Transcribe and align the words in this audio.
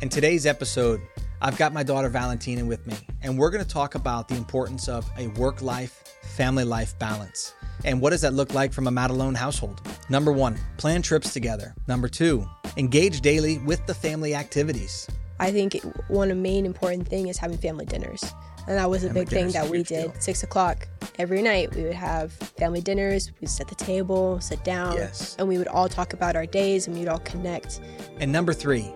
In 0.00 0.08
today's 0.08 0.46
episode, 0.46 1.00
I've 1.42 1.58
got 1.58 1.72
my 1.72 1.82
daughter 1.82 2.08
Valentina 2.08 2.64
with 2.64 2.86
me, 2.86 2.94
and 3.22 3.38
we're 3.38 3.50
going 3.50 3.62
to 3.64 3.68
talk 3.70 3.94
about 3.94 4.28
the 4.28 4.34
importance 4.36 4.88
of 4.88 5.08
a 5.18 5.28
work 5.28 5.60
life, 5.62 6.02
family 6.22 6.64
life 6.64 6.98
balance. 6.98 7.54
And 7.84 8.00
what 8.00 8.10
does 8.10 8.22
that 8.22 8.32
look 8.32 8.54
like 8.54 8.72
from 8.72 8.86
a 8.86 8.90
Maddalone 8.90 9.36
household? 9.36 9.80
Number 10.08 10.32
one, 10.32 10.58
plan 10.78 11.02
trips 11.02 11.32
together. 11.32 11.74
Number 11.86 12.08
two, 12.08 12.46
engage 12.76 13.20
daily 13.20 13.58
with 13.58 13.84
the 13.86 13.94
family 13.94 14.34
activities. 14.34 15.06
I 15.38 15.50
think 15.50 15.74
one 16.08 16.30
of 16.30 16.36
the 16.36 16.42
main 16.42 16.66
important 16.66 17.08
thing 17.08 17.28
is 17.28 17.38
having 17.38 17.56
family 17.58 17.86
dinners. 17.86 18.22
And 18.68 18.76
that 18.76 18.88
was 18.90 19.04
a 19.04 19.08
Family 19.08 19.22
big 19.22 19.28
thing 19.30 19.50
that 19.52 19.68
we 19.68 19.78
did. 19.82 20.12
deal. 20.12 20.14
Six 20.20 20.42
o'clock 20.42 20.86
every 21.18 21.40
night, 21.42 21.74
we 21.74 21.82
would 21.82 21.94
have 21.94 22.32
family 22.32 22.82
dinners. 22.82 23.32
We'd 23.40 23.48
set 23.48 23.68
the 23.68 23.74
table, 23.74 24.38
sit 24.40 24.62
down, 24.64 24.96
Yes. 24.96 25.34
and 25.38 25.48
we 25.48 25.56
would 25.56 25.68
all 25.68 25.88
talk 25.88 26.12
about 26.12 26.36
our 26.36 26.44
days 26.46 26.86
and 26.86 26.96
we'd 26.96 27.08
all 27.08 27.18
connect. 27.20 27.80
And 28.18 28.30
number 28.30 28.52
three, 28.52 28.92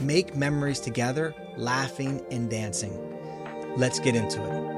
make 0.00 0.34
memories 0.36 0.80
together, 0.80 1.34
laughing 1.56 2.24
and 2.30 2.48
dancing. 2.50 2.92
Let's 3.76 3.98
get 3.98 4.14
into 4.14 4.42
it. 4.44 4.68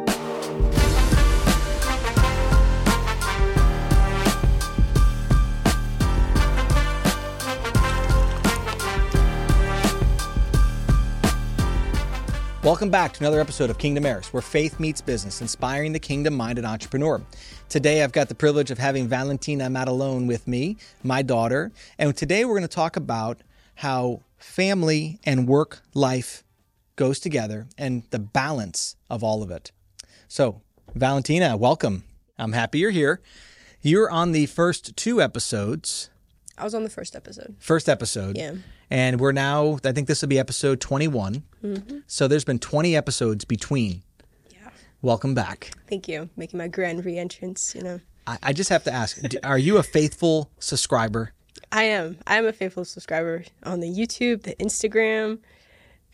Welcome 12.62 12.90
back 12.90 13.14
to 13.14 13.20
another 13.20 13.40
episode 13.40 13.70
of 13.70 13.78
Kingdom 13.78 14.04
Heirs, 14.04 14.34
where 14.34 14.42
faith 14.42 14.78
meets 14.78 15.00
business, 15.00 15.40
inspiring 15.40 15.92
the 15.92 15.98
kingdom 15.98 16.34
minded 16.34 16.66
entrepreneur. 16.66 17.22
Today, 17.70 18.02
I've 18.02 18.12
got 18.12 18.28
the 18.28 18.34
privilege 18.34 18.70
of 18.70 18.76
having 18.76 19.08
Valentina 19.08 19.68
Maddalone 19.68 20.26
with 20.28 20.46
me, 20.46 20.76
my 21.02 21.22
daughter. 21.22 21.72
And 21.98 22.14
today, 22.14 22.44
we're 22.44 22.52
going 22.52 22.62
to 22.62 22.68
talk 22.68 22.96
about 22.96 23.40
how 23.76 24.20
family 24.40 25.20
and 25.24 25.46
work 25.46 25.82
life 25.94 26.42
goes 26.96 27.20
together 27.20 27.68
and 27.78 28.04
the 28.10 28.18
balance 28.18 28.96
of 29.08 29.22
all 29.22 29.42
of 29.42 29.50
it. 29.50 29.70
So, 30.28 30.62
Valentina, 30.94 31.56
welcome. 31.56 32.04
I'm 32.38 32.52
happy 32.52 32.78
you're 32.80 32.90
here. 32.90 33.20
You're 33.82 34.10
on 34.10 34.32
the 34.32 34.46
first 34.46 34.96
two 34.96 35.22
episodes, 35.22 36.10
I 36.60 36.64
was 36.64 36.74
on 36.74 36.84
the 36.84 36.90
first 36.90 37.16
episode. 37.16 37.56
first 37.58 37.88
episode. 37.88 38.36
Yeah. 38.36 38.52
And 38.90 39.18
we're 39.18 39.32
now, 39.32 39.78
I 39.82 39.92
think 39.92 40.08
this 40.08 40.20
will 40.20 40.28
be 40.28 40.38
episode 40.38 40.78
21. 40.78 41.42
Mm-hmm. 41.64 41.98
So 42.06 42.28
there's 42.28 42.44
been 42.44 42.58
20 42.58 42.94
episodes 42.94 43.46
between. 43.46 44.02
Yeah. 44.50 44.68
Welcome 45.00 45.34
back. 45.34 45.70
Thank 45.88 46.06
you. 46.06 46.28
Making 46.36 46.58
my 46.58 46.68
grand 46.68 47.06
re 47.06 47.16
entrance, 47.16 47.74
you 47.74 47.82
know. 47.82 48.00
I, 48.26 48.38
I 48.42 48.52
just 48.52 48.68
have 48.68 48.84
to 48.84 48.92
ask 48.92 49.18
are 49.42 49.56
you 49.56 49.78
a 49.78 49.82
faithful 49.82 50.50
subscriber? 50.58 51.32
I 51.72 51.84
am. 51.84 52.18
I 52.26 52.36
am 52.38 52.46
a 52.46 52.52
faithful 52.52 52.84
subscriber 52.84 53.44
on 53.62 53.80
the 53.80 53.88
YouTube, 53.88 54.42
the 54.42 54.54
Instagram, 54.56 55.38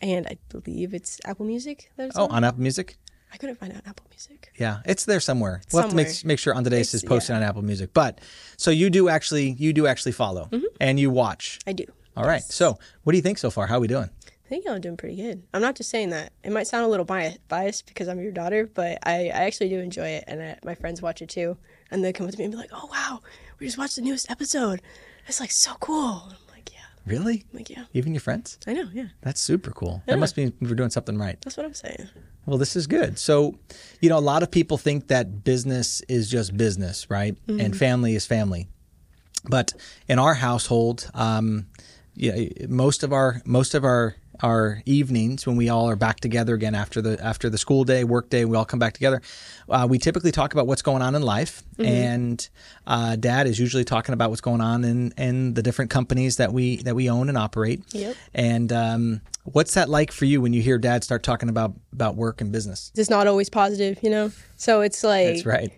and 0.01 0.27
I 0.27 0.37
believe 0.49 0.93
it's 0.93 1.19
Apple 1.25 1.45
Music. 1.45 1.91
That 1.97 2.07
it's 2.09 2.17
Oh, 2.17 2.25
on. 2.25 2.31
on 2.31 2.43
Apple 2.43 2.61
Music? 2.61 2.97
I 3.33 3.37
couldn't 3.37 3.55
find 3.57 3.71
out 3.73 3.77
on 3.83 3.89
Apple 3.89 4.05
Music. 4.09 4.51
Yeah, 4.57 4.79
it's 4.85 5.05
there 5.05 5.19
somewhere. 5.19 5.61
We'll 5.73 5.81
have 5.81 5.89
to 5.91 5.95
make, 5.95 6.07
Somewhere. 6.09 6.27
make 6.33 6.39
sure 6.39 6.53
Andres 6.55 6.93
is 6.93 7.03
It's- 7.03 7.09
posted 7.09 7.35
on 7.35 7.43
Apple 7.43 7.61
Music. 7.63 7.89
But 7.93 8.19
so 8.55 8.71
you 8.71 8.89
do 8.89 9.09
actually 9.09 9.51
you 9.57 9.73
do 9.73 9.87
actually 9.87 10.11
follow 10.13 10.49
and 10.79 10.99
you 10.99 11.09
watch. 11.09 11.59
I 11.67 11.73
do. 11.73 11.85
All 12.15 12.23
right. 12.25 12.41
So 12.43 12.77
what 13.03 13.11
do 13.13 13.17
you 13.17 13.21
think 13.23 13.37
so 13.37 13.49
far? 13.49 13.67
How 13.67 13.77
are 13.77 13.79
we 13.81 13.87
doing? 13.87 14.09
I 14.45 14.49
think 14.49 14.63
y'all 14.63 14.75
are 14.75 14.79
doing 14.79 14.95
pretty 14.95 15.17
good. 15.17 15.43
I'm 15.53 15.61
not 15.61 15.75
just 15.75 15.89
saying 15.89 16.11
that. 16.11 16.31
It 16.41 16.51
might 16.53 16.67
sound 16.67 16.85
a 16.85 16.87
little 16.87 17.05
bias, 17.05 17.37
biased 17.49 17.85
because 17.87 18.07
I'm 18.07 18.21
your 18.21 18.31
daughter, 18.31 18.69
but 18.73 18.97
I, 19.03 19.25
I 19.25 19.43
actually 19.43 19.67
do 19.69 19.79
enjoy 19.79 20.07
it, 20.07 20.23
and 20.25 20.39
uh 20.41 20.55
my 20.63 20.73
friends 20.73 21.01
watch 21.01 21.21
it 21.21 21.27
too. 21.29 21.57
And 21.91 22.03
they 22.03 22.13
come 22.13 22.25
up 22.27 22.31
to 22.31 22.37
me 22.37 22.45
and 22.45 22.53
be 22.53 22.57
like, 22.57 22.69
"Oh 22.71 22.87
wow, 22.89 23.19
we 23.59 23.65
just 23.67 23.77
watched 23.77 23.97
the 23.97 24.01
newest 24.01 24.31
episode. 24.31 24.81
It's 25.27 25.39
like 25.39 25.51
so 25.51 25.73
cool." 25.79 26.23
And 26.25 26.33
I'm 26.33 26.55
like, 26.55 26.71
"Yeah, 26.73 26.79
Really? 27.05 27.45
I'm 27.51 27.57
like 27.57 27.69
yeah, 27.69 27.85
Even 27.93 28.13
your 28.13 28.21
friends? 28.21 28.57
I 28.67 28.73
know, 28.73 28.89
yeah. 28.93 29.07
That's 29.21 29.41
super 29.41 29.71
cool. 29.71 30.01
That 30.05 30.19
must 30.19 30.37
mean 30.37 30.53
we're 30.61 30.75
doing 30.75 30.89
something 30.89 31.17
right. 31.17 31.39
That's 31.41 31.57
what 31.57 31.65
I'm 31.65 31.73
saying." 31.73 32.09
Well, 32.45 32.57
this 32.57 32.77
is 32.77 32.87
good. 32.87 33.19
So, 33.19 33.59
you 33.99 34.07
know, 34.07 34.17
a 34.17 34.19
lot 34.21 34.41
of 34.41 34.49
people 34.49 34.77
think 34.77 35.07
that 35.09 35.43
business 35.43 36.01
is 36.07 36.29
just 36.31 36.55
business, 36.55 37.09
right? 37.09 37.35
And 37.47 37.75
family 37.75 38.15
is 38.15 38.25
family. 38.25 38.67
But 39.49 39.73
in 40.07 40.17
our 40.17 40.33
household, 40.33 41.09
um, 41.13 41.67
yeah, 42.15 42.47
most 42.67 43.03
of 43.03 43.11
our 43.13 43.41
most 43.45 43.75
of 43.75 43.83
our 43.83 44.15
our 44.41 44.81
evenings 44.85 45.45
when 45.45 45.55
we 45.55 45.69
all 45.69 45.89
are 45.89 45.95
back 45.95 46.19
together 46.19 46.53
again 46.53 46.75
after 46.75 47.01
the 47.01 47.23
after 47.23 47.49
the 47.49 47.57
school 47.57 47.83
day, 47.83 48.03
work 48.03 48.29
day, 48.29 48.45
we 48.45 48.55
all 48.55 48.65
come 48.65 48.79
back 48.79 48.93
together. 48.93 49.21
Uh, 49.69 49.87
we 49.89 49.97
typically 49.97 50.31
talk 50.31 50.53
about 50.53 50.67
what's 50.67 50.81
going 50.81 51.01
on 51.01 51.15
in 51.15 51.21
life, 51.21 51.63
and 51.79 52.47
uh, 52.85 53.15
Dad 53.15 53.47
is 53.47 53.59
usually 53.59 53.83
talking 53.83 54.13
about 54.13 54.29
what's 54.29 54.41
going 54.41 54.61
on 54.61 54.83
in 54.83 55.11
in 55.17 55.53
the 55.53 55.61
different 55.61 55.91
companies 55.91 56.37
that 56.37 56.53
we 56.53 56.77
that 56.83 56.95
we 56.95 57.09
own 57.09 57.29
and 57.29 57.37
operate. 57.37 57.81
Yep. 57.91 58.15
And 58.33 58.71
um, 58.71 59.21
what's 59.43 59.73
that 59.73 59.89
like 59.89 60.11
for 60.11 60.25
you 60.25 60.41
when 60.41 60.53
you 60.53 60.61
hear 60.61 60.77
Dad 60.77 61.03
start 61.03 61.23
talking 61.23 61.49
about 61.49 61.73
about 61.93 62.15
work 62.15 62.41
and 62.41 62.51
business? 62.51 62.91
It's 62.95 63.09
not 63.09 63.27
always 63.27 63.49
positive, 63.49 63.99
you 64.01 64.09
know. 64.09 64.31
So 64.55 64.81
it's 64.81 65.03
like 65.03 65.27
That's 65.27 65.45
right. 65.45 65.71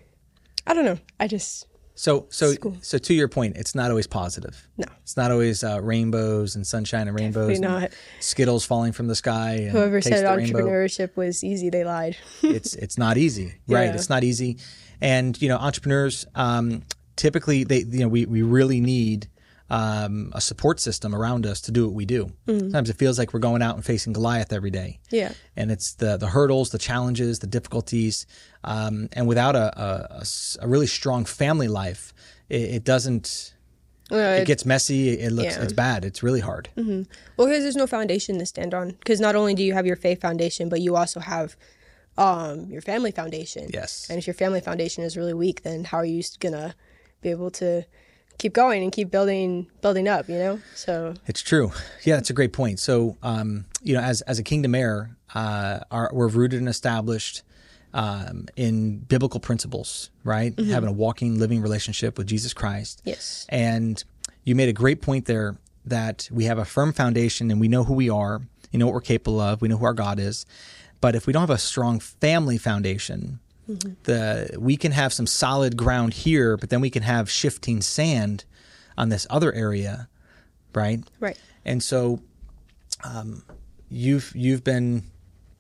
I 0.68 0.74
don't 0.74 0.86
know. 0.86 1.00
I 1.20 1.28
just 1.28 1.66
So 2.00 2.28
so 2.30 2.54
so 2.82 2.98
to 2.98 3.14
your 3.14 3.28
point, 3.28 3.58
it's 3.58 3.76
not 3.76 3.90
always 3.92 4.08
positive. 4.08 4.70
no. 4.78 4.86
It's 5.04 5.18
not 5.18 5.32
always 5.32 5.66
uh, 5.66 5.82
rainbows 5.82 6.56
and 6.56 6.66
sunshine 6.66 7.10
and 7.10 7.20
rainbows. 7.20 7.60
Definitely 7.60 7.82
not. 7.82 7.92
Skittles 8.22 8.64
falling 8.66 8.94
from 8.94 9.08
the 9.08 9.16
sky. 9.16 9.56
And 9.56 9.72
Whoever 9.72 10.00
said 10.00 10.26
the 10.26 10.38
rainbow. 10.38 10.60
entrepreneurship 10.60 11.18
was 11.18 11.44
easy, 11.44 11.70
they 11.70 11.84
lied. 11.84 12.16
it's 12.42 12.74
it's 12.74 12.98
not 12.98 13.18
easy, 13.18 13.56
right? 13.68 13.88
Yeah. 13.88 13.96
It's 13.96 14.10
not 14.10 14.24
easy, 14.24 14.60
and 15.02 15.40
you 15.42 15.50
know 15.50 15.58
entrepreneurs 15.58 16.26
um, 16.36 16.84
typically 17.18 17.66
they 17.66 17.80
you 17.80 18.00
know 18.00 18.08
we 18.08 18.26
we 18.26 18.44
really 18.44 18.80
need. 18.80 19.28
Um, 19.72 20.32
a 20.34 20.42
support 20.42 20.80
system 20.80 21.14
around 21.14 21.46
us 21.46 21.62
to 21.62 21.72
do 21.72 21.86
what 21.86 21.94
we 21.94 22.06
do. 22.06 22.32
Sometimes 22.48 22.90
it 22.90 22.98
feels 22.98 23.20
like 23.20 23.34
we're 23.34 23.40
going 23.40 23.62
out 23.62 23.76
and 23.76 23.86
facing 23.86 24.14
Goliath 24.14 24.52
every 24.52 24.72
day. 24.72 25.00
yeah. 25.12 25.34
and 25.56 25.70
it's 25.72 25.94
the 25.94 26.18
the 26.18 26.28
hurdles, 26.28 26.72
the 26.72 26.80
challenges, 26.80 27.38
the 27.40 27.48
difficulties, 27.48 28.26
um, 28.64 29.10
and 29.14 29.28
without 29.28 29.56
a 29.56 30.24
a 30.62 30.68
really 30.68 30.88
strong 30.88 31.24
family 31.26 31.68
life, 31.68 32.14
it, 32.50 32.62
it 32.78 32.84
doesn't. 32.84 33.54
Uh, 34.12 34.42
It 34.42 34.48
gets 34.48 34.66
messy. 34.66 35.10
It 35.20 35.32
looks. 35.32 35.56
yeah. 35.56 35.64
It's 35.64 35.74
bad. 35.74 36.04
It's 36.04 36.24
really 36.24 36.40
hard. 36.42 36.70
Well, 36.76 37.48
because 37.48 37.62
there's 37.62 37.76
no 37.76 37.86
foundation 37.86 38.40
to 38.40 38.46
stand 38.48 38.74
on. 38.74 38.90
Because 39.00 39.20
not 39.22 39.36
only 39.36 39.54
do 39.54 39.62
you 39.62 39.74
have 39.76 39.86
your 39.86 39.96
faith 39.98 40.20
foundation, 40.20 40.68
but 40.68 40.82
you 40.82 40.96
also 40.96 41.20
have 41.20 41.56
um, 42.18 42.72
your 42.72 42.82
family 42.82 43.12
foundation. 43.12 43.70
Yes. 43.72 44.08
And 44.10 44.18
if 44.18 44.26
your 44.26 44.34
family 44.34 44.62
foundation 44.62 45.04
is 45.04 45.16
really 45.16 45.36
weak, 45.36 45.62
then 45.62 45.84
how 45.84 45.98
are 46.00 46.06
you 46.06 46.24
gonna 46.40 46.74
be 47.22 47.30
able 47.30 47.52
to 47.52 47.86
keep 48.40 48.54
going 48.54 48.82
and 48.82 48.92
keep 48.92 49.12
building 49.12 49.68
building 49.82 50.08
up? 50.08 50.28
You 50.28 50.40
know. 50.40 50.60
So 50.74 51.14
It's 51.28 51.42
true. 51.42 51.72
Yeah, 52.04 52.16
that's 52.16 52.32
a 52.32 52.34
great 52.34 52.54
point. 52.54 52.80
So, 52.80 53.18
um, 53.22 53.66
you 53.84 53.94
know, 53.94 54.02
as 54.02 54.22
as 54.22 54.40
a 54.40 54.44
kingdom 54.44 54.74
heir, 54.74 55.16
uh, 55.36 55.82
are, 55.92 56.10
we're 56.12 56.28
rooted 56.28 56.60
and 56.60 56.68
established 56.68 57.44
um, 57.94 58.48
in 58.56 59.00
biblical 59.00 59.40
principles, 59.40 60.10
right? 60.24 60.58
Having 60.60 60.90
a 60.90 60.94
walking, 60.94 61.40
living 61.40 61.62
relationship 61.62 62.18
with 62.18 62.28
Jesus 62.28 62.54
Christ. 62.54 63.02
yes. 63.04 63.46
And 63.50 64.04
you 64.44 64.56
made 64.56 64.70
a 64.70 64.74
great 64.74 65.02
point 65.02 65.26
there 65.26 65.58
that 65.86 66.30
we 66.32 66.46
have 66.46 66.58
a 66.58 66.66
firm 66.66 66.94
foundation 66.94 67.52
and 67.52 67.60
we 67.60 67.68
know 67.68 67.84
who 67.84 67.94
we 67.94 68.10
are, 68.10 68.42
you 68.72 68.80
know 68.80 68.86
what 68.86 68.94
we're 68.94 69.02
capable 69.02 69.40
of, 69.40 69.62
we 69.62 69.68
know 69.68 69.78
who 69.78 69.86
our 69.86 69.94
God 69.94 70.20
is. 70.20 70.46
But 71.02 71.16
if 71.16 71.26
we 71.26 71.34
don't 71.34 71.42
have 71.42 71.50
a 71.50 71.58
strong 71.58 72.00
family 72.00 72.58
foundation, 72.58 73.40
the 74.04 74.58
we 74.60 74.78
can 74.78 74.92
have 74.92 75.14
some 75.14 75.28
solid 75.28 75.78
ground 75.78 76.14
here, 76.14 76.58
but 76.58 76.70
then 76.70 76.82
we 76.82 76.90
can 76.90 77.04
have 77.04 77.30
shifting 77.30 77.82
sand 77.82 78.46
on 78.98 79.10
this 79.10 79.28
other 79.30 79.54
area, 79.54 80.10
right? 80.74 81.02
Right. 81.20 81.40
And 81.66 81.84
so 81.84 82.20
um, 83.04 83.44
you've 83.90 84.32
you've 84.36 84.64
been 84.64 85.04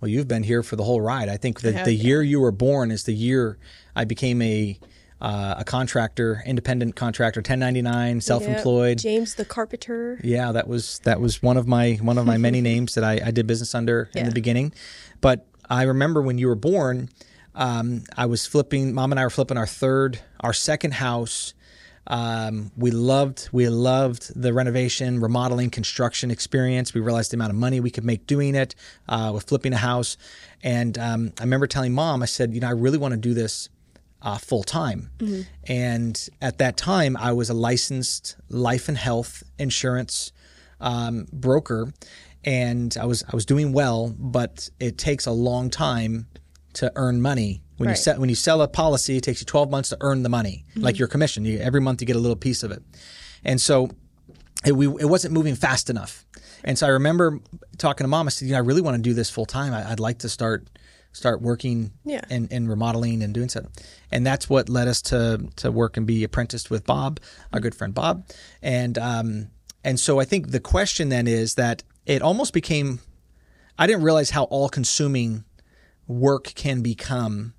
well, 0.02 0.10
you've 0.10 0.28
been 0.28 0.44
here 0.44 0.64
for 0.64 0.76
the 0.76 0.84
whole 0.84 1.02
ride. 1.02 1.30
I 1.30 1.38
think 1.38 1.62
the, 1.62 1.74
have, 1.74 1.86
the 1.86 1.94
yeah. 1.94 2.04
year 2.04 2.24
you 2.24 2.40
were 2.40 2.52
born 2.52 2.90
is 2.90 3.04
the 3.04 3.14
year 3.14 3.58
I 3.96 4.06
became 4.06 4.42
a 4.42 4.80
uh, 5.22 5.56
a 5.58 5.66
contractor, 5.66 6.42
independent 6.46 6.96
contractor, 6.96 7.40
1099, 7.40 8.22
self-employed. 8.22 9.04
Yeah. 9.04 9.12
James 9.12 9.36
the 9.36 9.44
carpenter. 9.44 10.18
Yeah, 10.24 10.54
that 10.54 10.68
was 10.68 11.00
that 11.00 11.20
was 11.20 11.44
one 11.44 11.58
of 11.58 11.68
my 11.68 11.96
one 12.02 12.18
of 12.18 12.26
my 12.26 12.38
many 12.38 12.62
names 12.72 12.96
that 12.96 13.04
I, 13.04 13.20
I 13.26 13.32
did 13.32 13.46
business 13.46 13.76
under 13.76 14.10
in 14.16 14.26
the 14.26 14.32
beginning. 14.32 14.74
But 15.22 15.46
I 15.70 15.84
remember 15.84 16.22
when 16.22 16.38
you 16.38 16.48
were 16.48 16.56
born, 16.56 17.10
um, 17.56 18.04
I 18.16 18.26
was 18.26 18.46
flipping. 18.46 18.94
Mom 18.94 19.12
and 19.12 19.20
I 19.20 19.24
were 19.24 19.30
flipping 19.30 19.58
our 19.58 19.68
third, 19.68 20.20
our 20.40 20.54
second 20.54 20.94
house. 20.96 21.54
Um, 22.08 22.72
we 22.76 22.90
loved 22.90 23.50
we 23.52 23.70
loved 23.70 24.32
the 24.42 24.52
renovation, 24.52 25.20
remodeling, 25.20 25.70
construction 25.70 26.32
experience. 26.32 26.94
We 26.94 27.02
realized 27.02 27.32
the 27.32 27.38
amount 27.38 27.52
of 27.52 27.58
money 27.58 27.80
we 27.80 27.92
could 27.92 28.06
make 28.06 28.26
doing 28.26 28.56
it 28.56 28.74
uh, 29.08 29.32
with 29.34 29.44
flipping 29.44 29.74
a 29.74 29.78
house. 29.78 30.18
And 30.64 30.98
um, 30.98 31.34
I 31.40 31.44
remember 31.44 31.68
telling 31.68 31.94
mom, 31.94 32.24
I 32.24 32.26
said, 32.26 32.54
you 32.54 32.62
know, 32.62 32.68
I 32.68 32.72
really 32.72 32.98
want 32.98 33.12
to 33.14 33.18
do 33.18 33.34
this 33.34 33.70
uh, 34.22 34.38
full 34.38 34.64
time. 34.64 35.12
And 35.68 36.30
at 36.42 36.58
that 36.58 36.78
time, 36.78 37.16
I 37.16 37.32
was 37.32 37.50
a 37.50 37.54
licensed 37.54 38.36
life 38.50 38.90
and 38.90 38.98
health 38.98 39.44
insurance 39.60 40.32
um, 40.82 41.28
broker, 41.32 41.94
and 42.44 42.98
I 43.00 43.06
was 43.06 43.24
I 43.24 43.36
was 43.36 43.46
doing 43.46 43.72
well, 43.72 44.16
but 44.18 44.70
it 44.80 44.98
takes 44.98 45.26
a 45.28 45.32
long 45.32 45.70
time 45.70 46.28
to 46.74 46.92
earn 46.96 47.22
money. 47.22 47.62
When 47.78 47.88
you 47.88 47.92
Right. 47.92 47.98
sell 47.98 48.20
when 48.20 48.30
you 48.30 48.36
sell 48.36 48.62
a 48.62 48.68
policy, 48.68 49.18
it 49.18 49.22
takes 49.24 49.40
you 49.42 49.46
12 49.46 49.70
months 49.70 49.90
to 49.90 49.98
earn 50.02 50.24
the 50.24 50.30
money, 50.30 50.66
like 50.76 51.00
your 51.00 51.08
commission. 51.08 51.46
You, 51.46 51.60
every 51.60 51.80
month 51.82 52.02
you 52.02 52.08
get 52.08 52.16
a 52.16 52.20
little 52.20 52.36
piece 52.36 52.62
of 52.64 52.72
it, 52.72 52.84
and 53.44 53.60
so 53.62 53.90
it, 54.66 54.74
we, 54.74 54.88
it 54.88 55.06
wasn't 55.06 55.34
moving 55.34 55.56
fast 55.56 55.90
enough. 55.90 56.26
And 56.66 56.78
so 56.78 56.86
I 56.88 56.90
remember 56.90 57.40
talking 57.78 58.04
to 58.04 58.10
mom. 58.10 58.28
I 58.28 58.32
said, 58.32 58.48
you 58.48 58.52
know, 58.52 58.58
I 58.58 58.62
really 58.62 58.82
want 58.82 58.98
to 58.98 59.02
do 59.02 59.14
this 59.14 59.30
full 59.30 59.46
time. 59.46 59.74
I'd 59.74 60.02
like 60.02 60.20
to 60.20 60.30
start 60.30 60.68
start 61.14 61.42
working 61.42 61.92
Yeah. 62.06 62.22
and, 62.30 62.52
and 62.52 62.70
remodeling 62.70 63.24
and 63.24 63.34
doing 63.34 63.50
so. 63.50 63.66
And 64.12 64.28
that's 64.28 64.48
what 64.50 64.68
led 64.70 64.88
us 64.90 65.02
to 65.04 65.48
to 65.56 65.72
work 65.72 65.96
and 65.98 66.06
be 66.06 66.24
apprenticed 66.26 66.70
with 66.70 66.86
Bob, 66.86 67.20
our 67.54 67.60
good 67.62 67.74
friend 67.76 67.94
Bob. 67.94 68.26
And 68.62 68.98
um 68.98 69.48
and 69.86 69.98
so 70.00 70.20
I 70.20 70.26
think 70.26 70.52
the 70.52 70.60
question 70.60 71.08
then 71.10 71.26
is 71.28 71.56
that 71.56 71.82
it 72.06 72.22
almost 72.22 72.52
became 72.54 73.00
I 73.78 73.88
didn't 73.88 74.04
realize 74.04 74.30
how 74.32 74.44
all 74.44 74.68
consuming 74.68 75.46
work 76.10 76.52
can 76.56 76.82
become 76.82 77.54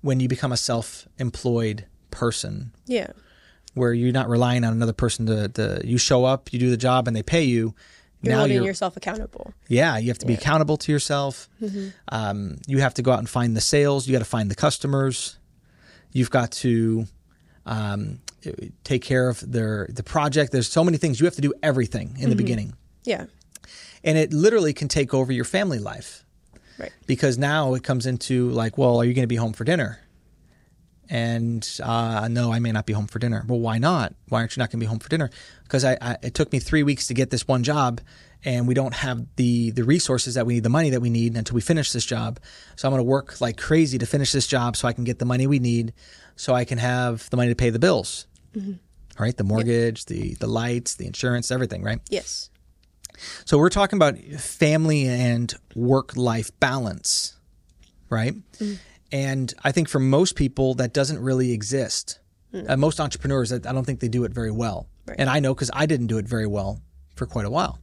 when 0.00 0.18
you 0.20 0.28
become 0.28 0.52
a 0.52 0.56
self 0.56 1.06
employed 1.18 1.84
person 2.10 2.72
Yeah. 2.86 3.08
where 3.74 3.92
you're 3.92 4.12
not 4.12 4.28
relying 4.30 4.64
on 4.64 4.72
another 4.72 4.94
person 4.94 5.26
to, 5.26 5.48
to 5.48 5.82
you 5.84 5.98
show 5.98 6.24
up, 6.24 6.52
you 6.54 6.58
do 6.58 6.70
the 6.70 6.76
job 6.78 7.06
and 7.06 7.14
they 7.14 7.22
pay 7.22 7.42
you. 7.44 7.74
You're 8.22 8.32
now 8.34 8.38
holding 8.40 8.56
you're 8.56 8.64
yourself 8.66 8.96
accountable. 8.96 9.52
yeah, 9.68 9.96
you 9.98 10.08
have 10.08 10.18
to 10.18 10.26
be 10.26 10.34
accountable 10.34 10.76
to 10.78 10.92
yourself. 10.92 11.48
Um, 12.08 12.58
you 12.66 12.78
have 12.78 12.94
to 12.94 13.02
go 13.02 13.12
out 13.12 13.18
and 13.18 13.28
find 13.28 13.56
the 13.56 13.60
sales. 13.62 14.06
You 14.06 14.12
got 14.12 14.18
to 14.20 14.24
find 14.26 14.50
the 14.50 14.54
customers. 14.54 15.38
You've 16.12 16.30
got 16.30 16.52
to 16.52 17.06
um, 17.66 18.20
take 18.84 19.02
care 19.02 19.28
of 19.28 19.40
their 19.52 19.88
the 19.90 20.02
project. 20.02 20.52
There's 20.52 20.68
so 20.70 20.84
many 20.84 20.96
things 20.98 21.18
you 21.20 21.26
have 21.26 21.34
to 21.36 21.40
do 21.40 21.52
everything 21.62 22.16
in 22.18 22.28
the 22.30 22.36
beginning, 22.36 22.74
Yeah. 23.04 23.24
and 24.04 24.18
it 24.18 24.32
literally 24.32 24.72
can 24.74 24.88
take 24.88 25.14
over 25.14 25.32
your 25.32 25.44
family 25.46 25.78
life 25.78 26.24
Right. 26.80 26.92
because 27.06 27.38
now 27.38 27.74
it 27.74 27.84
comes 27.84 28.06
into 28.06 28.50
like, 28.50 28.78
well, 28.78 28.98
are 28.98 29.04
you 29.04 29.14
going 29.14 29.22
to 29.24 29.28
be 29.28 29.36
home 29.36 29.52
for 29.52 29.64
dinner? 29.64 30.00
And 31.12 31.68
uh, 31.82 32.28
no, 32.30 32.52
I 32.52 32.60
may 32.60 32.70
not 32.70 32.86
be 32.86 32.92
home 32.92 33.08
for 33.08 33.18
dinner. 33.18 33.44
Well, 33.48 33.58
why 33.58 33.78
not? 33.78 34.14
Why 34.28 34.38
aren't 34.40 34.56
you 34.56 34.60
not 34.60 34.70
going 34.70 34.78
to 34.78 34.84
be 34.84 34.88
home 34.88 35.00
for 35.00 35.08
dinner? 35.08 35.28
Because 35.64 35.84
I, 35.84 35.98
I, 36.00 36.16
it 36.22 36.34
took 36.34 36.52
me 36.52 36.60
three 36.60 36.84
weeks 36.84 37.08
to 37.08 37.14
get 37.14 37.30
this 37.30 37.48
one 37.48 37.64
job, 37.64 38.00
and 38.44 38.68
we 38.68 38.74
don't 38.74 38.94
have 38.94 39.26
the 39.34 39.72
the 39.72 39.82
resources 39.82 40.34
that 40.34 40.46
we 40.46 40.54
need, 40.54 40.62
the 40.62 40.68
money 40.68 40.90
that 40.90 41.00
we 41.00 41.10
need 41.10 41.36
until 41.36 41.56
we 41.56 41.62
finish 41.62 41.90
this 41.90 42.04
job. 42.06 42.38
So 42.76 42.86
I'm 42.86 42.92
going 42.92 43.00
to 43.00 43.10
work 43.10 43.40
like 43.40 43.56
crazy 43.56 43.98
to 43.98 44.06
finish 44.06 44.30
this 44.30 44.46
job, 44.46 44.76
so 44.76 44.86
I 44.86 44.92
can 44.92 45.02
get 45.02 45.18
the 45.18 45.24
money 45.24 45.48
we 45.48 45.58
need, 45.58 45.94
so 46.36 46.54
I 46.54 46.64
can 46.64 46.78
have 46.78 47.28
the 47.30 47.36
money 47.36 47.48
to 47.48 47.56
pay 47.56 47.70
the 47.70 47.80
bills. 47.80 48.28
All 48.56 48.62
right, 49.18 49.36
the 49.36 49.44
mortgage, 49.44 50.04
the 50.06 50.34
the 50.34 50.46
lights, 50.46 50.94
the 50.94 51.06
insurance, 51.06 51.50
everything. 51.50 51.82
Right. 51.82 52.00
Yes. 52.08 52.50
So 53.44 53.58
we're 53.58 53.70
talking 53.70 53.96
about 53.96 54.18
family 54.18 55.06
and 55.06 55.52
work 55.74 56.16
life 56.16 56.50
balance, 56.60 57.36
right? 58.08 58.34
And 59.12 59.54
I 59.64 59.72
think 59.72 59.88
for 59.88 59.98
most 59.98 60.36
people 60.36 60.74
that 60.74 60.92
doesn't 60.92 61.20
really 61.20 61.52
exist. 61.52 62.20
Uh, 62.52 62.76
most 62.76 63.00
entrepreneurs, 63.00 63.52
I 63.52 63.56
I 63.56 63.72
don't 63.72 63.84
think 63.84 64.00
they 64.00 64.08
do 64.08 64.24
it 64.24 64.32
very 64.32 64.50
well. 64.50 64.88
Right. 65.06 65.16
And 65.18 65.30
I 65.30 65.40
know 65.40 65.54
because 65.54 65.70
I 65.72 65.86
didn't 65.86 66.08
do 66.08 66.18
it 66.18 66.26
very 66.26 66.46
well 66.46 66.80
for 67.14 67.26
quite 67.26 67.44
a 67.44 67.50
while. 67.50 67.78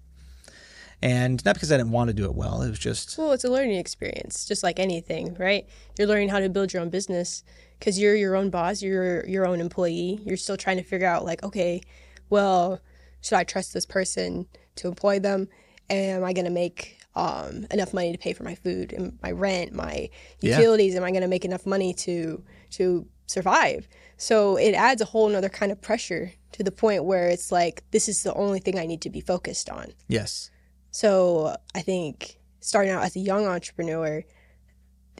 And 1.02 1.44
not 1.46 1.54
because 1.54 1.72
I 1.72 1.78
didn't 1.78 1.92
want 1.92 2.08
to 2.08 2.14
do 2.14 2.26
it 2.26 2.34
well, 2.34 2.64
it 2.64 2.70
was 2.70 2.80
just 2.80 3.18
Well, 3.18 3.32
it's 3.32 3.44
a 3.44 3.50
learning 3.50 3.78
experience, 3.78 4.46
just 4.46 4.64
like 4.64 4.80
anything, 4.80 5.36
right? 5.36 5.68
You're 5.98 6.08
learning 6.08 6.30
how 6.30 6.40
to 6.40 6.50
build 6.50 6.74
your 6.74 6.82
own 6.82 6.90
business 6.90 7.44
because 7.78 8.00
you're 8.00 8.16
your 8.16 8.36
own 8.36 8.50
boss, 8.50 8.82
you're 8.82 9.26
your 9.28 9.46
own 9.46 9.62
employee. 9.62 10.22
You're 10.26 10.38
still 10.38 10.58
trying 10.58 10.78
to 10.78 10.84
figure 10.84 11.08
out, 11.08 11.24
like, 11.24 11.44
okay, 11.44 11.82
well, 12.30 12.82
should 13.22 13.36
I 13.36 13.44
trust 13.44 13.74
this 13.74 13.86
person 13.86 14.48
to 14.78 14.88
employ 14.88 15.20
them? 15.20 15.48
Am 15.90 16.24
I 16.24 16.34
going 16.34 16.46
to 16.46 16.52
make 16.52 17.00
um, 17.16 17.66
enough 17.72 17.94
money 17.94 18.12
to 18.12 18.18
pay 18.18 18.34
for 18.34 18.44
my 18.44 18.56
food 18.56 18.94
and 18.94 19.18
my 19.24 19.32
rent, 19.32 19.74
my 19.74 20.10
Yeah. 20.40 20.58
utilities? 20.58 20.96
Am 20.96 21.04
I 21.04 21.12
going 21.12 21.22
to 21.22 21.28
make 21.28 21.46
enough 21.46 21.66
money 21.66 21.94
to 21.96 22.44
to 22.72 23.08
survive? 23.28 23.88
So 24.18 24.56
it 24.58 24.74
adds 24.74 25.02
a 25.02 25.06
whole 25.06 25.30
nother 25.30 25.50
kind 25.50 25.72
of 25.72 25.82
pressure 25.82 26.32
to 26.54 26.64
the 26.64 26.72
point 26.72 27.04
where 27.06 27.28
it's 27.30 27.52
like 27.52 27.84
this 27.92 28.08
is 28.10 28.24
the 28.24 28.34
only 28.34 28.60
thing 28.60 28.78
I 28.80 28.86
need 28.86 29.02
to 29.02 29.10
be 29.10 29.22
focused 29.22 29.70
on. 29.70 29.94
yes. 30.08 30.50
So 30.92 31.56
I 31.76 31.82
think 31.82 32.40
starting 32.60 32.92
out 32.92 33.04
as 33.04 33.16
a 33.16 33.20
young 33.20 33.46
entrepreneur, 33.46 34.24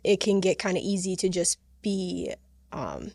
it 0.04 0.20
can 0.20 0.40
get 0.40 0.58
kind 0.58 0.76
of 0.78 0.82
easy 0.84 1.16
to 1.18 1.30
just 1.30 1.60
be 1.82 2.34
um, 2.72 3.12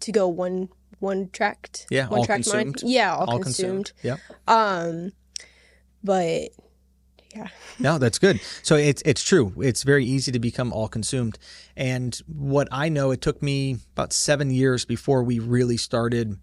to 0.00 0.12
go 0.12 0.26
one 0.28 0.68
one 0.98 1.28
tracked, 1.32 1.86
Yeah, 1.90 2.08
one 2.08 2.20
all 2.20 2.26
track 2.26 2.46
mind. 2.46 2.74
consumed. 2.74 2.90
Yeah, 2.92 3.14
all, 3.14 3.30
All 3.30 3.38
consumed. 3.40 3.92
consumed. 3.92 3.92
Yeah. 4.02 4.16
Um, 4.48 5.12
but 6.02 6.50
yeah, 7.34 7.48
No, 7.78 7.98
that's 7.98 8.18
good. 8.18 8.40
So 8.62 8.76
it's 8.76 9.02
it's 9.06 9.22
true. 9.22 9.52
It's 9.58 9.84
very 9.84 10.04
easy 10.04 10.32
to 10.32 10.38
become 10.38 10.72
all 10.72 10.88
consumed. 10.88 11.38
And 11.76 12.14
what 12.26 12.68
I 12.70 12.88
know, 12.90 13.10
it 13.10 13.20
took 13.22 13.42
me 13.42 13.78
about 13.94 14.12
seven 14.12 14.50
years 14.50 14.84
before 14.84 15.22
we 15.22 15.38
really 15.38 15.78
started 15.78 16.38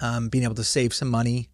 um, 0.00 0.28
being 0.28 0.44
able 0.44 0.56
to 0.56 0.64
save 0.64 0.92
some 0.94 1.08
money 1.08 1.48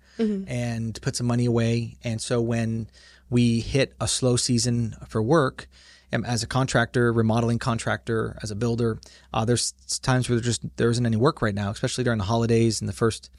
and 0.49 0.99
put 1.03 1.15
some 1.17 1.27
money 1.27 1.45
away. 1.45 1.99
And 2.03 2.23
so 2.23 2.41
when 2.41 2.89
we 3.29 3.61
hit 3.61 3.93
a 4.01 4.09
slow 4.09 4.37
season 4.37 4.97
for 5.09 5.23
work, 5.23 5.69
um, 6.13 6.25
as 6.25 6.43
a 6.43 6.47
contractor, 6.47 7.13
remodeling 7.13 7.59
contractor, 7.59 8.39
as 8.43 8.51
a 8.51 8.55
builder, 8.55 8.99
uh, 9.35 9.45
there's 9.45 9.73
times 10.01 10.29
where 10.29 10.37
there 10.37 10.45
just 10.45 10.63
there 10.77 10.89
isn't 10.89 11.05
any 11.05 11.17
work 11.17 11.43
right 11.43 11.55
now, 11.55 11.71
especially 11.71 12.05
during 12.05 12.19
the 12.19 12.25
holidays 12.25 12.81
and 12.81 12.89
the 12.89 12.95
first, 12.95 13.31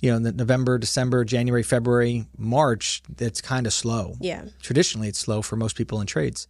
you 0.00 0.10
know, 0.10 0.18
the 0.18 0.32
November, 0.32 0.78
December, 0.78 1.24
January, 1.24 1.62
February, 1.62 2.26
March. 2.36 3.02
It's 3.18 3.40
kind 3.40 3.66
of 3.66 3.72
slow 3.72 4.14
yeah, 4.20 4.44
traditionally 4.60 5.08
it's 5.08 5.18
slow 5.18 5.42
for 5.42 5.56
most 5.56 5.76
people 5.76 6.00
in 6.00 6.06
trades. 6.06 6.46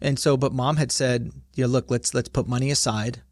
And 0.00 0.18
so, 0.18 0.36
but 0.36 0.52
mom 0.52 0.76
had 0.76 0.90
said, 0.90 1.30
"Yeah, 1.54 1.66
look, 1.66 1.90
let's 1.90 2.12
let's 2.12 2.28
put 2.28 2.48
money 2.48 2.70
aside. 2.70 3.22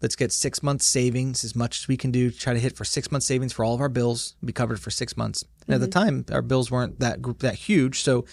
Let's 0.00 0.14
get 0.14 0.32
six 0.32 0.62
months 0.62 0.86
savings 0.86 1.42
as 1.42 1.56
much 1.56 1.80
as 1.80 1.88
we 1.88 1.96
can 1.96 2.12
do. 2.12 2.30
Try 2.30 2.54
to 2.54 2.60
hit 2.60 2.76
for 2.76 2.84
six 2.84 3.10
months 3.10 3.26
savings 3.26 3.52
for 3.52 3.64
all 3.64 3.74
of 3.74 3.80
our 3.80 3.88
bills. 3.88 4.36
Be 4.44 4.52
covered 4.52 4.78
for 4.78 4.90
six 4.90 5.16
months. 5.16 5.44
And 5.66 5.74
at 5.74 5.80
the 5.80 5.88
mm-hmm. 5.88 6.24
time, 6.24 6.24
our 6.32 6.42
bills 6.42 6.70
weren't 6.70 7.00
that 7.00 7.20
group 7.20 7.40
that 7.40 7.54
huge, 7.54 8.02
so 8.02 8.24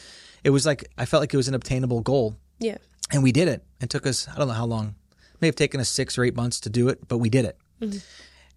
it 0.44 0.52
was 0.52 0.66
like 0.66 0.88
I 0.98 1.06
felt 1.06 1.22
like 1.22 1.34
it 1.34 1.38
was 1.38 1.48
an 1.48 1.56
obtainable 1.56 2.02
goal, 2.02 2.36
yeah, 2.60 2.78
and 3.12 3.24
we 3.24 3.32
did 3.32 3.48
it. 3.48 3.64
It 3.82 3.90
took 3.90 4.06
us 4.06 4.28
I 4.28 4.38
don't 4.38 4.48
know 4.48 4.54
how 4.54 4.66
long, 4.66 4.96
it 5.34 5.42
may 5.42 5.48
have 5.48 5.56
taken 5.56 5.80
us 5.80 5.90
six 5.90 6.18
or 6.18 6.24
eight 6.24 6.36
months 6.36 6.60
to 6.62 6.70
do 6.70 6.88
it, 6.88 7.08
but 7.08 7.18
we 7.18 7.30
did 7.30 7.46
it. 7.46 7.58
Mm-hmm. 7.82 7.98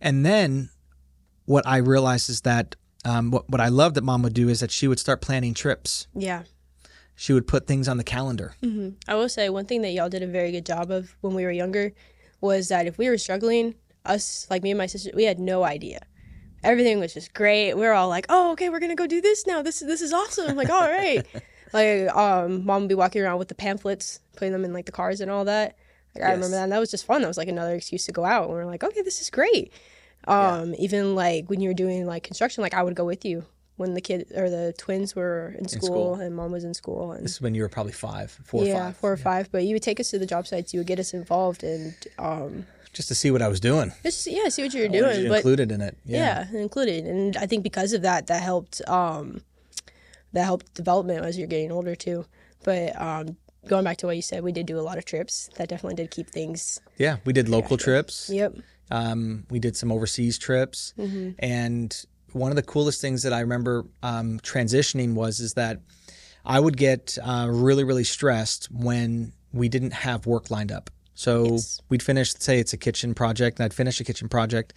And 0.00 0.26
then 0.26 0.68
what 1.48 1.66
I 1.66 1.78
realized 1.78 2.28
is 2.28 2.42
that 2.42 2.76
um, 3.04 3.30
what 3.30 3.48
what 3.48 3.60
I 3.60 3.68
loved 3.68 3.94
that 3.96 4.04
mom 4.04 4.22
would 4.22 4.34
do 4.34 4.48
is 4.48 4.60
that 4.60 4.70
she 4.70 4.86
would 4.86 4.98
start 4.98 5.20
planning 5.22 5.54
trips 5.54 6.06
yeah. 6.14 6.42
she 7.14 7.32
would 7.32 7.46
put 7.46 7.66
things 7.66 7.88
on 7.88 7.96
the 7.96 8.04
calendar. 8.04 8.54
I 9.08 9.14
will 9.14 9.28
say 9.28 9.48
one 9.48 9.64
thing 9.64 9.82
that 9.82 9.90
y'all 9.92 10.08
did 10.10 10.22
a 10.22 10.26
very 10.26 10.52
good 10.52 10.66
job 10.66 10.90
of 10.90 11.16
when 11.22 11.34
we 11.34 11.44
were 11.44 11.50
younger 11.50 11.92
was 12.40 12.68
that 12.68 12.86
if 12.86 12.98
we 12.98 13.08
were 13.08 13.18
struggling, 13.18 13.74
us 14.04 14.46
like 14.50 14.62
me 14.62 14.70
and 14.70 14.78
my 14.78 14.86
sister, 14.86 15.10
we 15.14 15.24
had 15.24 15.38
no 15.38 15.64
idea. 15.64 16.00
Everything 16.62 16.98
was 17.00 17.14
just 17.14 17.32
great. 17.34 17.74
We 17.74 17.82
were 17.82 17.92
all 17.92 18.08
like, 18.08 18.26
"Oh, 18.28 18.52
okay, 18.52 18.68
we're 18.68 18.80
gonna 18.80 18.94
go 19.02 19.06
do 19.06 19.20
this 19.20 19.46
now. 19.46 19.62
This 19.62 19.80
this 19.80 20.02
is 20.02 20.12
awesome." 20.12 20.48
I'm 20.50 20.56
like, 20.56 20.70
"All 20.70 20.90
right." 20.90 21.24
like, 21.72 22.14
um, 22.16 22.66
mom 22.66 22.82
would 22.82 22.88
be 22.88 22.94
walking 22.94 23.22
around 23.22 23.38
with 23.38 23.48
the 23.48 23.54
pamphlets, 23.54 24.20
putting 24.36 24.52
them 24.52 24.64
in 24.64 24.72
like 24.72 24.86
the 24.86 24.92
cars 24.92 25.20
and 25.20 25.30
all 25.30 25.44
that. 25.44 25.76
Like, 26.14 26.24
I 26.24 26.28
Yes. 26.28 26.34
remember 26.36 26.56
that. 26.56 26.64
And 26.64 26.72
that 26.72 26.80
was 26.80 26.90
just 26.90 27.06
fun. 27.06 27.22
That 27.22 27.28
was 27.28 27.38
like 27.38 27.48
another 27.48 27.74
excuse 27.74 28.06
to 28.06 28.12
go 28.12 28.24
out. 28.24 28.44
And 28.44 28.50
we 28.52 28.56
were 28.56 28.66
like, 28.66 28.82
"Okay, 28.84 29.02
this 29.02 29.20
is 29.20 29.30
great." 29.30 29.72
Um, 30.28 30.74
even 30.78 31.14
like 31.14 31.48
when 31.48 31.60
you 31.60 31.70
were 31.70 31.74
doing 31.74 32.06
like 32.06 32.22
construction, 32.22 32.62
like 32.62 32.74
I 32.74 32.82
would 32.82 32.94
go 32.94 33.04
with 33.04 33.24
you 33.24 33.44
when 33.76 33.94
the 33.94 34.00
kid 34.00 34.30
or 34.34 34.50
the 34.50 34.74
twins 34.76 35.14
were 35.14 35.54
in 35.58 35.68
school, 35.68 35.86
school. 35.86 36.14
and 36.14 36.34
mom 36.34 36.50
was 36.52 36.64
in 36.64 36.74
school 36.74 37.12
and 37.12 37.24
This 37.24 37.34
is 37.34 37.40
when 37.40 37.54
you 37.54 37.62
were 37.62 37.68
probably 37.68 37.92
five, 37.92 38.30
four 38.44 38.64
yeah, 38.64 38.72
or 38.72 38.78
five, 38.78 38.96
four 38.96 39.12
or 39.12 39.16
five. 39.16 39.50
But 39.52 39.64
you 39.64 39.74
would 39.74 39.82
take 39.82 40.00
us 40.00 40.10
to 40.10 40.18
the 40.18 40.26
job 40.26 40.46
sites. 40.46 40.74
You 40.74 40.80
would 40.80 40.86
get 40.86 40.98
us 40.98 41.14
involved 41.14 41.62
and 41.62 41.94
um, 42.18 42.66
just 42.92 43.08
to 43.08 43.14
see 43.14 43.30
what 43.30 43.42
I 43.42 43.48
was 43.48 43.60
doing. 43.60 43.92
just 44.02 44.26
yeah, 44.26 44.48
see 44.48 44.62
what 44.62 44.74
you 44.74 44.82
were 44.82 44.88
doing. 44.88 45.22
you 45.22 45.28
But 45.28 45.38
included 45.38 45.72
in 45.72 45.80
it. 45.80 45.96
Yeah. 46.04 46.46
yeah. 46.52 46.60
included. 46.60 47.04
And 47.06 47.36
I 47.36 47.46
think 47.46 47.62
because 47.62 47.92
of 47.92 48.02
that, 48.02 48.26
that 48.26 48.42
helped. 48.42 48.82
Um, 48.88 49.42
that 50.32 50.44
helped 50.44 50.74
development 50.74 51.24
as 51.24 51.38
you're 51.38 51.46
getting 51.46 51.72
older 51.72 51.94
too. 51.94 52.26
But 52.64 53.00
um, 53.00 53.36
going 53.66 53.84
back 53.84 53.96
to 53.98 54.06
what 54.06 54.16
you 54.16 54.22
said, 54.22 54.42
we 54.42 54.52
did 54.52 54.66
do 54.66 54.78
a 54.78 54.82
lot 54.82 54.98
of 54.98 55.04
trips. 55.04 55.48
That 55.56 55.68
definitely 55.68 55.96
did 55.96 56.10
keep 56.10 56.28
things. 56.28 56.80
Yeah, 56.98 57.16
we 57.24 57.32
did 57.32 57.48
local 57.48 57.76
trips. 57.76 58.28
Yep. 58.30 58.56
Um, 58.90 59.44
we 59.50 59.58
did 59.58 59.76
some 59.76 59.92
overseas 59.92 60.38
trips, 60.38 60.94
and 61.38 62.04
one 62.32 62.50
of 62.50 62.56
the 62.56 62.62
coolest 62.62 63.00
things 63.00 63.22
that 63.22 63.32
I 63.32 63.40
remember 63.40 63.84
um, 64.02 64.38
transitioning 64.40 65.14
was 65.14 65.40
is 65.40 65.54
that 65.54 65.80
I 66.44 66.60
would 66.60 66.76
get 66.76 67.18
uh, 67.22 67.48
really 67.50 67.84
really 67.84 68.04
stressed 68.04 68.70
when 68.70 69.32
we 69.52 69.68
didn't 69.68 69.92
have 69.92 70.26
work 70.26 70.50
lined 70.50 70.72
up. 70.72 70.90
So 71.14 71.52
Yes. 71.52 71.80
we'd 71.88 72.02
finish, 72.02 72.32
say 72.34 72.58
it's 72.60 72.72
a 72.72 72.76
kitchen 72.76 73.12
project, 73.14 73.58
and 73.58 73.64
I'd 73.64 73.74
finish 73.74 74.00
a 74.00 74.04
kitchen 74.04 74.28
project, 74.28 74.72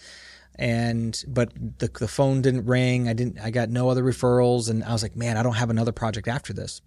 and 0.56 1.24
but 1.28 1.54
the 1.80 1.88
the 2.00 2.08
phone 2.08 2.42
didn't 2.42 2.66
ring. 2.66 3.08
I 3.08 3.14
didn't. 3.14 3.40
I 3.40 3.52
got 3.52 3.70
no 3.70 3.90
other 3.90 4.04
referrals, 4.04 4.70
and 4.70 4.84
I 4.84 4.92
was 4.92 5.04
like, 5.04 5.16
man, 5.16 5.38
I 5.38 5.44
don't 5.44 5.56
have 5.56 5.70
another 5.70 5.92
project 5.92 6.28
after 6.28 6.52
this. 6.54 6.82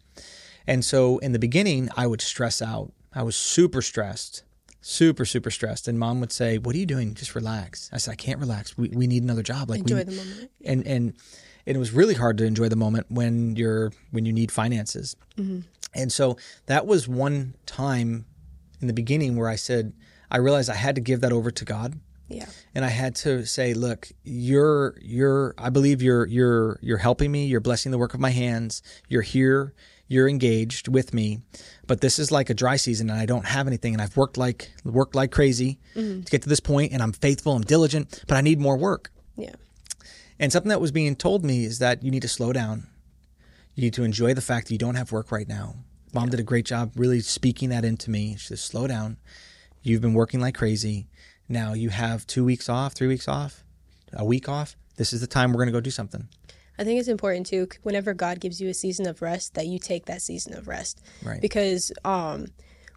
And 0.66 0.84
so 0.84 1.18
in 1.18 1.32
the 1.32 1.38
beginning, 1.38 1.88
I 1.96 2.06
would 2.06 2.20
stress 2.22 2.60
out. 2.62 2.92
I 3.12 3.22
was 3.22 3.36
super 3.36 3.80
stressed, 3.82 4.42
super, 4.86 5.24
super 5.24 5.50
stressed. 5.50 5.88
And 5.88 5.98
mom 5.98 6.20
would 6.20 6.30
say, 6.32 6.58
What 6.58 6.74
are 6.74 6.78
you 6.78 6.86
doing? 6.86 7.14
Just 7.14 7.34
relax. 7.34 7.88
I 7.92 7.96
said, 7.96 8.12
I 8.12 8.16
can't 8.16 8.38
relax. 8.38 8.76
We, 8.76 8.88
we 8.90 9.06
need 9.06 9.22
another 9.22 9.42
job. 9.42 9.70
Like 9.70 9.80
Enjoy 9.80 9.96
we, 9.96 10.02
the 10.04 10.12
moment. 10.12 10.50
and, 10.64 10.86
and, 10.86 11.14
and 11.66 11.76
it 11.76 11.78
was 11.78 11.92
really 11.92 12.14
hard 12.14 12.36
to 12.38 12.44
enjoy 12.44 12.68
the 12.68 12.76
moment 12.76 13.06
when 13.08 13.56
you're, 13.56 13.92
when 14.10 14.26
you 14.26 14.32
need 14.32 14.52
finances. 14.52 15.16
Mm-hmm. 15.38 15.60
And 15.94 16.12
so 16.12 16.36
that 16.66 16.86
was 16.86 17.08
one 17.08 17.54
time 17.66 18.26
in 18.80 18.86
the 18.88 18.92
beginning 18.92 19.36
where 19.36 19.48
I 19.48 19.56
said, 19.56 19.94
I 20.30 20.36
realized 20.38 20.68
I 20.68 20.74
had 20.74 20.94
to 20.96 21.00
give 21.00 21.20
that 21.22 21.32
over 21.32 21.50
to 21.52 21.64
God 21.64 21.98
Yeah. 22.28 22.46
and 22.74 22.84
I 22.84 22.88
had 22.88 23.14
to 23.16 23.46
say, 23.46 23.72
look, 23.72 24.08
you're 24.24 24.96
you're 25.00 25.54
I 25.56 25.70
believe 25.70 26.02
you're 26.02 26.26
you're 26.26 26.78
you're 26.82 26.98
helping 26.98 27.30
me, 27.30 27.46
you're 27.46 27.60
blessing 27.60 27.92
the 27.92 27.98
work 27.98 28.12
of 28.14 28.20
my 28.20 28.30
hands. 28.30 28.82
You're 29.08 29.22
here, 29.22 29.72
you're 30.08 30.28
engaged 30.28 30.88
with 30.88 31.14
me. 31.14 31.40
But 31.86 32.00
this 32.00 32.18
is 32.18 32.30
like 32.30 32.50
a 32.50 32.54
dry 32.54 32.76
season 32.76 33.10
and 33.10 33.18
I 33.18 33.26
don't 33.26 33.46
have 33.46 33.66
anything 33.66 33.94
and 33.94 34.02
I've 34.02 34.16
worked 34.16 34.36
like 34.36 34.72
worked 34.84 35.14
like 35.14 35.30
crazy 35.30 35.78
mm-hmm. 35.94 36.22
to 36.22 36.30
get 36.30 36.42
to 36.42 36.48
this 36.48 36.60
point 36.60 36.92
and 36.92 37.02
I'm 37.02 37.12
faithful, 37.12 37.54
I'm 37.54 37.62
diligent, 37.62 38.24
but 38.26 38.36
I 38.36 38.40
need 38.40 38.60
more 38.60 38.76
work. 38.76 39.10
Yeah. 39.36 39.54
And 40.38 40.52
something 40.52 40.70
that 40.70 40.80
was 40.80 40.92
being 40.92 41.16
told 41.16 41.44
me 41.44 41.64
is 41.64 41.78
that 41.78 42.02
you 42.02 42.10
need 42.10 42.22
to 42.22 42.28
slow 42.28 42.52
down. 42.52 42.88
You 43.74 43.82
need 43.82 43.94
to 43.94 44.04
enjoy 44.04 44.34
the 44.34 44.40
fact 44.40 44.68
that 44.68 44.72
you 44.72 44.78
don't 44.78 44.94
have 44.94 45.12
work 45.12 45.32
right 45.32 45.48
now. 45.48 45.76
Mom 46.12 46.28
did 46.28 46.38
a 46.38 46.44
great 46.44 46.64
job 46.64 46.92
really 46.94 47.20
speaking 47.20 47.70
that 47.70 47.84
into 47.84 48.10
me. 48.10 48.36
She 48.36 48.48
said, 48.48 48.58
slow 48.60 48.86
down. 48.86 49.16
You've 49.82 50.00
been 50.00 50.14
working 50.14 50.40
like 50.40 50.54
crazy. 50.54 51.08
Now 51.48 51.72
you 51.72 51.90
have 51.90 52.26
two 52.26 52.44
weeks 52.44 52.68
off, 52.68 52.94
three 52.94 53.08
weeks 53.08 53.28
off, 53.28 53.64
a 54.12 54.24
week 54.24 54.48
off. 54.48 54.76
This 54.96 55.12
is 55.12 55.20
the 55.20 55.26
time 55.26 55.50
we're 55.52 55.58
going 55.58 55.66
to 55.66 55.72
go 55.72 55.80
do 55.80 55.90
something. 55.90 56.28
I 56.78 56.84
think 56.84 56.98
it's 56.98 57.08
important 57.08 57.46
too. 57.46 57.68
Whenever 57.82 58.14
God 58.14 58.40
gives 58.40 58.60
you 58.60 58.68
a 58.68 58.74
season 58.74 59.06
of 59.06 59.22
rest, 59.22 59.54
that 59.54 59.66
you 59.66 59.78
take 59.78 60.06
that 60.06 60.22
season 60.22 60.54
of 60.54 60.66
rest, 60.68 61.00
Right. 61.22 61.40
Because 61.40 61.92
um, 62.04 62.46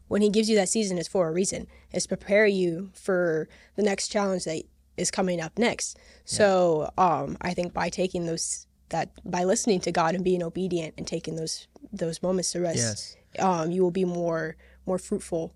when 0.08 0.22
He 0.22 0.30
gives 0.30 0.50
you 0.50 0.56
that 0.58 0.70
season, 0.70 0.98
it's 0.98 1.08
for 1.08 1.28
a 1.28 1.32
reason. 1.32 1.68
It's 1.92 2.08
prepare 2.08 2.46
you 2.48 2.90
for 2.94 3.48
the 3.76 3.84
next 3.84 4.08
challenge 4.10 4.46
that 4.46 4.64
is 4.98 5.12
coming 5.12 5.40
up 5.40 5.58
next. 5.60 5.98
So 6.26 6.92
um, 6.98 7.38
I 7.42 7.54
think 7.54 7.74
by 7.74 7.90
taking 7.90 8.26
those 8.26 8.66
that 8.90 9.10
by 9.30 9.44
listening 9.44 9.80
to 9.82 9.92
God 9.92 10.16
and 10.16 10.24
being 10.24 10.42
obedient 10.42 10.94
and 10.98 11.06
taking 11.06 11.36
those 11.36 11.68
those 11.94 12.24
moments 12.24 12.52
to 12.54 12.62
rest, 12.62 12.78
Yes. 12.78 13.16
um, 13.46 13.70
you 13.72 13.84
will 13.84 13.92
be 13.92 14.06
more 14.06 14.56
more 14.86 14.98
fruitful 14.98 15.54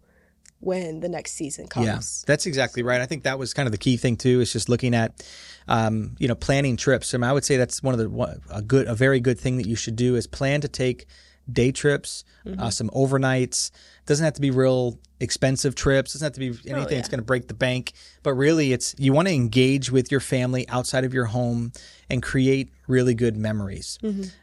when 0.61 1.01
the 1.01 1.09
next 1.09 1.33
season 1.33 1.67
comes. 1.67 1.85
Yeah, 1.85 1.99
that's 2.25 2.45
exactly 2.45 2.83
right. 2.83 3.01
I 3.01 3.05
think 3.05 3.23
that 3.23 3.37
was 3.37 3.53
kind 3.53 3.67
of 3.67 3.71
the 3.71 3.77
key 3.77 3.97
thing 3.97 4.15
too. 4.15 4.39
Is 4.39 4.53
just 4.53 4.69
looking 4.69 4.95
at, 4.95 5.25
um, 5.67 6.15
you 6.19 6.27
know, 6.27 6.35
planning 6.35 6.77
trips. 6.77 7.13
I 7.13 7.17
mean, 7.17 7.25
I 7.25 7.33
would 7.33 7.43
say 7.43 7.57
that's 7.57 7.83
one 7.83 7.93
of 7.93 7.99
the 7.99 8.41
a 8.49 8.61
good, 8.61 8.87
a 8.87 8.95
very 8.95 9.19
good 9.19 9.39
thing 9.39 9.57
that 9.57 9.67
you 9.67 9.75
should 9.75 9.95
do 9.95 10.15
is 10.15 10.27
plan 10.27 10.61
to 10.61 10.67
take 10.67 11.07
day 11.53 11.71
trips, 11.71 12.23
uh, 12.59 12.69
some 12.69 12.89
overnights. 12.89 13.71
Doesn't 14.05 14.23
have 14.23 14.33
to 14.33 14.41
be 14.41 14.51
real 14.51 14.97
expensive 15.19 15.75
trips. 15.75 16.13
Doesn't 16.13 16.25
have 16.25 16.33
to 16.33 16.39
be 16.39 16.47
anything 16.69 16.97
that's 16.97 17.07
yeah. 17.07 17.11
going 17.11 17.19
to 17.19 17.25
break 17.25 17.47
the 17.47 17.53
bank. 17.53 17.93
But 18.23 18.33
really, 18.33 18.73
it's 18.73 18.95
you 18.97 19.13
want 19.13 19.27
to 19.27 19.33
engage 19.33 19.91
with 19.91 20.11
your 20.11 20.19
family 20.19 20.67
outside 20.67 21.03
of 21.05 21.13
your 21.13 21.25
home 21.25 21.71
and 22.09 22.21
create 22.21 22.73
really 22.87 23.13
good 23.13 23.37
memories, 23.37 23.99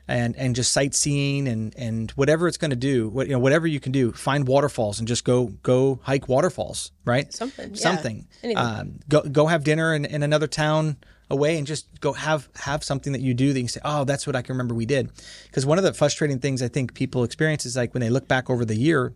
and 0.07 0.37
and 0.37 0.55
just 0.55 0.73
sightseeing 0.73 1.49
and 1.49 1.75
and 1.77 2.11
whatever 2.13 2.49
it's 2.49 2.57
going 2.57 2.71
to 2.71 2.77
do. 2.77 3.09
What 3.09 3.27
you 3.27 3.33
know, 3.33 3.41
whatever 3.41 3.67
you 3.67 3.81
can 3.81 3.93
do. 3.93 4.13
Find 4.13 4.47
waterfalls 4.47 4.99
and 4.99 5.09
just 5.09 5.25
go 5.25 5.47
go 5.63 6.01
hike 6.03 6.29
waterfalls. 6.29 6.93
Right 7.05 7.33
Something, 7.33 7.75
something. 7.75 8.27
Anything. 8.43 8.65
Um, 8.65 9.01
go 9.09 9.23
go 9.23 9.47
have 9.47 9.65
dinner 9.65 9.95
in, 9.95 10.05
in 10.05 10.23
another 10.23 10.47
town 10.47 10.97
away 11.31 11.59
and 11.59 11.67
just 11.67 12.01
go 12.01 12.13
have 12.13 12.49
have 12.57 12.83
something 12.83 13.13
that 13.13 13.21
you 13.21 13.35
do 13.35 13.53
that 13.53 13.61
you 13.61 13.69
say, 13.69 13.81
oh, 13.85 14.05
that's 14.05 14.27
what 14.27 14.37
I 14.37 14.43
can 14.43 14.55
remember 14.55 14.75
we 14.75 14.87
did. 14.87 15.11
Because 15.47 15.67
one 15.67 15.79
of 15.79 15.85
the 15.85 15.93
frustrating 15.93 16.39
things 16.39 16.63
I 16.63 16.69
think 16.69 16.95
people 16.95 17.25
experience 17.25 17.67
is 17.67 17.77
like 17.77 17.95
when 17.95 18.01
they 18.01 18.11
look 18.11 18.29
back 18.29 18.49
over 18.51 18.65
the 18.65 18.77
year, 18.77 19.13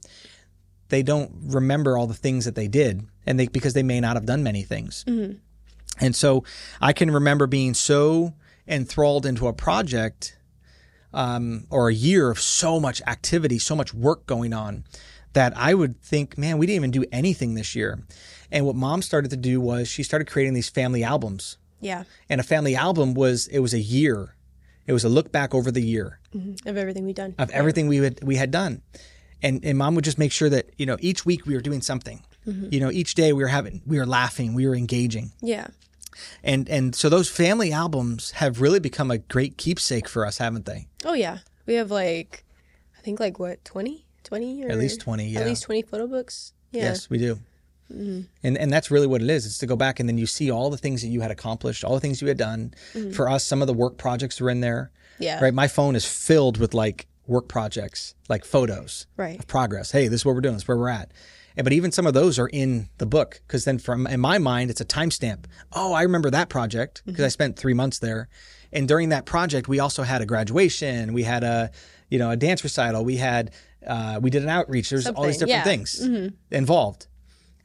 they 0.88 1.02
don't 1.02 1.32
remember 1.44 1.96
all 1.96 2.06
the 2.06 2.14
things 2.14 2.44
that 2.44 2.54
they 2.54 2.68
did, 2.68 3.06
and 3.26 3.40
they 3.40 3.46
because 3.46 3.74
they 3.74 3.82
may 3.82 4.00
not 4.00 4.16
have 4.16 4.26
done 4.26 4.42
many 4.42 4.62
things. 4.62 5.04
And 6.00 6.14
so 6.16 6.44
I 6.80 6.92
can 6.92 7.10
remember 7.10 7.46
being 7.46 7.74
so 7.74 8.34
enthralled 8.66 9.26
into 9.26 9.46
a 9.46 9.52
project 9.52 10.38
um, 11.14 11.66
or 11.70 11.88
a 11.88 11.94
year 11.94 12.30
of 12.30 12.40
so 12.40 12.80
much 12.80 13.02
activity, 13.06 13.58
so 13.58 13.76
much 13.76 13.92
work 13.92 14.26
going 14.26 14.52
on 14.52 14.84
that 15.34 15.56
I 15.56 15.74
would 15.74 16.00
think, 16.00 16.36
man, 16.36 16.58
we 16.58 16.66
didn't 16.66 16.76
even 16.76 16.90
do 16.90 17.04
anything 17.10 17.54
this 17.54 17.74
year. 17.74 18.02
And 18.50 18.66
what 18.66 18.76
mom 18.76 19.02
started 19.02 19.30
to 19.30 19.36
do 19.36 19.60
was 19.60 19.88
she 19.88 20.02
started 20.02 20.28
creating 20.28 20.54
these 20.54 20.68
family 20.68 21.02
albums. 21.02 21.56
Yeah. 21.82 22.04
And 22.28 22.40
a 22.40 22.44
family 22.44 22.74
album 22.74 23.12
was 23.14 23.48
it 23.48 23.58
was 23.58 23.74
a 23.74 23.80
year. 23.80 24.34
It 24.86 24.92
was 24.92 25.04
a 25.04 25.08
look 25.08 25.30
back 25.30 25.54
over 25.54 25.70
the 25.70 25.82
year 25.82 26.18
mm-hmm. 26.34 26.68
Of 26.68 26.76
everything 26.76 27.04
we've 27.04 27.14
done. 27.14 27.34
of 27.38 27.50
everything 27.50 27.88
we 27.88 27.98
had 27.98 28.22
we 28.22 28.36
had 28.36 28.50
done. 28.50 28.82
And 29.42 29.64
and 29.64 29.76
mom 29.76 29.94
would 29.96 30.04
just 30.04 30.18
make 30.18 30.32
sure 30.32 30.48
that, 30.48 30.70
you 30.78 30.86
know, 30.86 30.96
each 31.00 31.26
week 31.26 31.46
we 31.46 31.54
were 31.54 31.60
doing 31.60 31.82
something. 31.82 32.22
Mm-hmm. 32.46 32.68
You 32.72 32.80
know, 32.80 32.90
each 32.90 33.14
day 33.14 33.32
we 33.32 33.42
were 33.42 33.48
having 33.48 33.82
we 33.86 33.98
were 33.98 34.06
laughing, 34.06 34.54
we 34.54 34.66
were 34.66 34.74
engaging. 34.74 35.32
Yeah. 35.40 35.68
And 36.42 36.68
and 36.68 36.94
so 36.94 37.08
those 37.08 37.28
family 37.28 37.72
albums 37.72 38.32
have 38.32 38.60
really 38.60 38.80
become 38.80 39.10
a 39.10 39.18
great 39.18 39.56
keepsake 39.58 40.08
for 40.08 40.26
us, 40.26 40.38
haven't 40.38 40.66
they? 40.66 40.88
Oh 41.04 41.14
yeah, 41.14 41.38
we 41.66 41.74
have 41.74 41.90
like, 41.90 42.44
I 42.98 43.00
think 43.02 43.20
like 43.20 43.38
what 43.38 43.64
20? 43.64 44.06
20 44.24 44.64
or 44.64 44.70
At 44.70 44.78
least 44.78 45.00
20, 45.00 45.28
yeah. 45.28 45.40
At 45.40 45.46
least 45.46 45.64
twenty 45.64 45.82
photo 45.82 46.06
books. 46.06 46.52
Yeah. 46.70 46.84
Yes, 46.84 47.10
we 47.10 47.18
do. 47.18 47.40
Mm-hmm. 47.92 48.20
And 48.42 48.58
and 48.58 48.72
that's 48.72 48.90
really 48.90 49.06
what 49.06 49.22
it 49.22 49.30
is. 49.30 49.46
It's 49.46 49.58
to 49.58 49.66
go 49.66 49.76
back 49.76 50.00
and 50.00 50.08
then 50.08 50.18
you 50.18 50.26
see 50.26 50.50
all 50.50 50.70
the 50.70 50.78
things 50.78 51.02
that 51.02 51.08
you 51.08 51.20
had 51.20 51.30
accomplished, 51.30 51.84
all 51.84 51.94
the 51.94 52.00
things 52.00 52.22
you 52.22 52.28
had 52.28 52.38
done. 52.38 52.74
Mm-hmm. 52.94 53.12
For 53.12 53.28
us, 53.28 53.44
some 53.44 53.60
of 53.60 53.66
the 53.66 53.74
work 53.74 53.98
projects 53.98 54.40
are 54.40 54.50
in 54.50 54.60
there. 54.60 54.90
Yeah. 55.18 55.42
Right. 55.42 55.54
My 55.54 55.68
phone 55.68 55.94
is 55.94 56.04
filled 56.04 56.58
with 56.58 56.74
like 56.74 57.06
work 57.26 57.48
projects, 57.48 58.14
like 58.28 58.44
photos 58.44 59.06
Right. 59.16 59.38
of 59.38 59.46
progress. 59.46 59.92
Hey, 59.92 60.08
this 60.08 60.22
is 60.22 60.24
what 60.24 60.34
we're 60.34 60.40
doing. 60.40 60.54
This 60.54 60.62
is 60.62 60.68
where 60.68 60.78
we're 60.78 60.88
at. 60.88 61.12
And, 61.56 61.64
but 61.64 61.72
even 61.72 61.92
some 61.92 62.06
of 62.06 62.14
those 62.14 62.38
are 62.38 62.48
in 62.48 62.88
the 62.98 63.06
book 63.06 63.40
because 63.46 63.64
then 63.64 63.78
from 63.78 64.06
in 64.06 64.20
my 64.20 64.38
mind 64.38 64.70
it's 64.70 64.80
a 64.80 64.86
timestamp. 64.86 65.44
Oh, 65.72 65.92
I 65.92 66.02
remember 66.02 66.30
that 66.30 66.48
project 66.48 67.02
because 67.04 67.18
mm-hmm. 67.18 67.26
I 67.26 67.28
spent 67.28 67.58
three 67.58 67.74
months 67.74 67.98
there. 67.98 68.28
And 68.72 68.88
during 68.88 69.10
that 69.10 69.26
project, 69.26 69.68
we 69.68 69.80
also 69.80 70.02
had 70.02 70.22
a 70.22 70.26
graduation. 70.26 71.12
We 71.12 71.24
had 71.24 71.44
a 71.44 71.70
you 72.08 72.18
know 72.18 72.30
a 72.30 72.36
dance 72.36 72.64
recital. 72.64 73.04
We 73.04 73.16
had 73.16 73.52
uh, 73.86 74.18
we 74.22 74.30
did 74.30 74.42
an 74.42 74.48
outreach. 74.48 74.90
There's 74.90 75.06
all 75.06 75.24
these 75.24 75.38
different 75.38 75.50
yeah. 75.50 75.64
things 75.64 76.08
involved. 76.50 77.06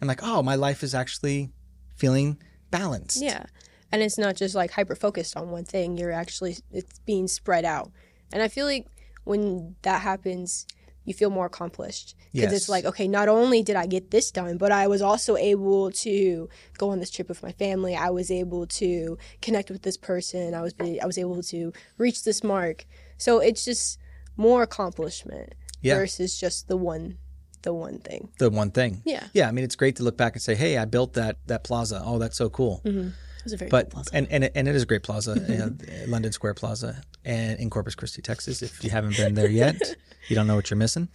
I'm 0.01 0.07
like, 0.07 0.21
oh, 0.23 0.43
my 0.43 0.55
life 0.55 0.83
is 0.83 0.93
actually 0.93 1.51
feeling 1.95 2.37
balanced. 2.71 3.21
Yeah. 3.21 3.45
And 3.91 4.01
it's 4.01 4.17
not 4.17 4.35
just 4.35 4.53
like 4.55 4.71
hyper 4.71 4.95
focused 4.95 5.35
on 5.37 5.49
one 5.49 5.63
thing. 5.65 5.97
You're 5.97 6.11
actually 6.11 6.57
it's 6.71 6.99
being 6.99 7.27
spread 7.27 7.65
out. 7.65 7.91
And 8.33 8.41
I 8.43 8.47
feel 8.49 8.65
like 8.65 8.87
when 9.23 9.75
that 9.83 10.01
happens, 10.01 10.67
you 11.05 11.13
feel 11.13 11.29
more 11.29 11.45
accomplished 11.45 12.15
because 12.33 12.51
Yes. 12.51 12.61
it's 12.61 12.69
like 12.69 12.83
okay, 12.83 13.07
not 13.07 13.29
only 13.29 13.63
did 13.63 13.77
I 13.77 13.87
get 13.87 14.11
this 14.11 14.29
done, 14.29 14.57
but 14.57 14.73
I 14.73 14.87
was 14.87 15.01
also 15.01 15.37
able 15.37 15.89
to 15.91 16.49
go 16.77 16.89
on 16.89 16.99
this 16.99 17.09
trip 17.09 17.29
with 17.29 17.41
my 17.41 17.53
family. 17.53 17.95
I 17.95 18.09
was 18.09 18.29
able 18.29 18.67
to 18.67 19.17
connect 19.41 19.71
with 19.71 19.83
this 19.83 19.95
person. 19.97 20.53
I 20.53 20.61
was 20.61 20.73
be- 20.73 20.99
I 21.01 21.05
was 21.05 21.17
able 21.17 21.41
to 21.43 21.71
reach 21.97 22.23
this 22.25 22.43
mark. 22.43 22.85
So 23.17 23.39
it's 23.39 23.63
just 23.63 23.97
more 24.35 24.63
accomplishment 24.63 25.53
Yeah. 25.81 25.95
versus 25.95 26.37
just 26.37 26.67
the 26.67 26.77
one 26.77 27.17
the 27.63 27.73
one 27.73 27.99
thing. 27.99 28.29
The 28.39 28.49
one 28.49 28.71
thing. 28.71 29.01
Yeah. 29.05 29.27
Yeah. 29.33 29.47
I 29.47 29.51
mean, 29.51 29.63
it's 29.65 29.75
great 29.75 29.95
to 29.97 30.03
look 30.03 30.17
back 30.17 30.33
and 30.33 30.41
say, 30.41 30.55
hey, 30.55 30.77
I 30.77 30.85
built 30.85 31.13
that 31.13 31.37
that 31.47 31.63
plaza. 31.63 32.01
Oh, 32.05 32.19
that's 32.19 32.37
so 32.37 32.49
cool. 32.49 32.81
It 32.85 33.13
was 33.43 33.53
a 33.53 33.57
very 33.57 33.69
But 33.69 33.85
good 33.85 33.91
plaza. 33.93 34.09
and 34.13 34.27
and 34.31 34.43
it, 34.45 34.51
and 34.55 34.67
it 34.67 34.75
is 34.75 34.83
a 34.83 34.85
great 34.85 35.03
plaza, 35.03 35.31
uh, 35.33 36.07
London 36.07 36.31
Square 36.31 36.55
Plaza, 36.55 37.01
and 37.25 37.59
in 37.59 37.69
Corpus 37.69 37.95
Christi, 37.95 38.21
Texas. 38.21 38.61
If 38.61 38.83
you 38.83 38.89
haven't 38.89 39.15
been 39.17 39.33
there 39.35 39.49
yet, 39.49 39.75
you 40.27 40.35
don't 40.35 40.47
know 40.47 40.55
what 40.55 40.69
you're 40.69 40.77
missing. 40.77 41.07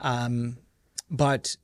Um, 0.00 0.56
but 1.10 1.56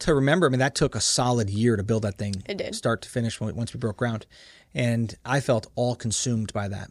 to 0.00 0.14
remember, 0.14 0.46
I 0.46 0.50
mean, 0.50 0.58
that 0.60 0.74
took 0.74 0.94
a 0.94 1.00
solid 1.00 1.48
year 1.50 1.76
to 1.76 1.82
build 1.82 2.02
that 2.02 2.18
thing, 2.18 2.42
It 2.46 2.58
did. 2.58 2.74
start 2.74 3.02
to 3.02 3.08
finish. 3.08 3.40
When, 3.40 3.56
once 3.56 3.72
we 3.74 3.78
broke 3.78 3.96
ground, 3.96 4.26
and 4.74 5.14
I 5.24 5.40
felt 5.40 5.66
all 5.74 5.94
consumed 5.96 6.52
by 6.52 6.68
that. 6.68 6.90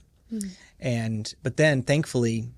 And 0.79 1.33
but 1.43 1.55
then, 1.57 1.81
thankfully, 1.83 2.49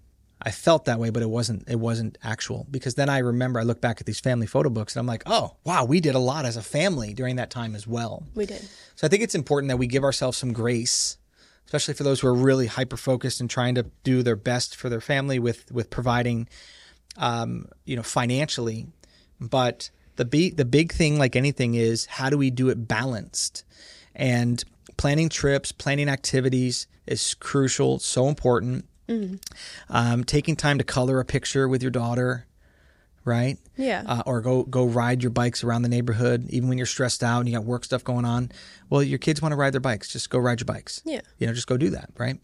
I 0.41 0.51
felt 0.51 0.85
that 0.85 0.99
way, 0.99 1.09
but 1.09 1.23
it 1.23 1.29
wasn't 1.29 1.67
it 1.67 1.79
wasn't 1.79 2.17
actual 2.23 2.67
because 2.69 2.95
then 2.95 3.09
I 3.09 3.19
remember 3.19 3.59
I 3.59 3.63
look 3.63 3.81
back 3.81 3.99
at 3.99 4.05
these 4.05 4.19
family 4.19 4.45
photo 4.45 4.69
books 4.69 4.95
and 4.95 4.99
I'm 4.99 5.07
like, 5.07 5.23
oh 5.25 5.55
wow, 5.63 5.83
we 5.85 5.99
did 5.99 6.15
a 6.15 6.19
lot 6.19 6.45
as 6.45 6.57
a 6.57 6.61
family 6.61 7.13
during 7.13 7.37
that 7.37 7.49
time 7.49 7.75
as 7.75 7.87
well. 7.87 8.23
we 8.35 8.45
did. 8.45 8.61
So 8.95 9.07
I 9.07 9.09
think 9.09 9.23
it's 9.23 9.35
important 9.35 9.69
that 9.69 9.77
we 9.77 9.87
give 9.87 10.03
ourselves 10.03 10.37
some 10.37 10.53
grace, 10.53 11.17
especially 11.65 11.95
for 11.95 12.03
those 12.03 12.19
who 12.19 12.27
are 12.27 12.33
really 12.35 12.67
hyper 12.67 12.97
focused 12.97 13.41
and 13.41 13.49
trying 13.49 13.75
to 13.75 13.83
do 14.03 14.21
their 14.21 14.35
best 14.35 14.75
for 14.75 14.89
their 14.89 15.01
family 15.01 15.39
with 15.39 15.71
with 15.71 15.89
providing, 15.89 16.47
um, 17.17 17.67
you 17.85 17.95
know, 17.95 18.03
financially. 18.03 18.87
But 19.39 19.89
the 20.17 20.25
be- 20.25 20.51
the 20.51 20.65
big 20.65 20.91
thing, 20.91 21.17
like 21.17 21.35
anything, 21.35 21.73
is 21.73 22.05
how 22.05 22.29
do 22.29 22.37
we 22.37 22.51
do 22.51 22.69
it 22.69 22.87
balanced? 22.87 23.63
And 24.15 24.63
planning 24.97 25.29
trips, 25.29 25.71
planning 25.71 26.09
activities 26.09 26.87
is 27.05 27.33
crucial, 27.35 27.99
so 27.99 28.27
important. 28.27 28.85
Um, 29.89 30.23
taking 30.23 30.55
time 30.55 30.77
to 30.77 30.83
color 30.83 31.19
a 31.19 31.25
picture 31.25 31.67
with 31.67 31.81
your 31.81 31.91
daughter, 31.91 32.45
right? 33.25 33.57
Yeah. 33.77 34.03
uh, 34.05 34.23
or 34.25 34.41
go 34.41 34.63
go 34.63 34.85
ride 34.85 35.21
your 35.23 35.29
bikes 35.29 35.63
around 35.63 35.81
the 35.83 35.89
neighborhood, 35.89 36.45
even 36.49 36.69
when 36.69 36.77
you're 36.77 36.87
stressed 36.87 37.23
out 37.23 37.39
and 37.39 37.49
you 37.49 37.55
got 37.55 37.63
work 37.65 37.83
stuff 37.85 38.03
going 38.03 38.25
on. 38.25 38.51
Well, 38.89 39.03
your 39.03 39.19
kids 39.19 39.41
want 39.41 39.51
to 39.53 39.55
ride 39.57 39.73
their 39.73 39.81
bikes. 39.81 40.09
Just 40.11 40.29
go 40.29 40.39
ride 40.39 40.59
your 40.59 40.65
bikes. 40.65 41.01
Yeah. 41.05 41.21
you 41.37 41.47
know, 41.47 41.53
just 41.53 41.67
go 41.67 41.77
do 41.77 41.89
that. 41.91 42.09
Right. 42.17 42.37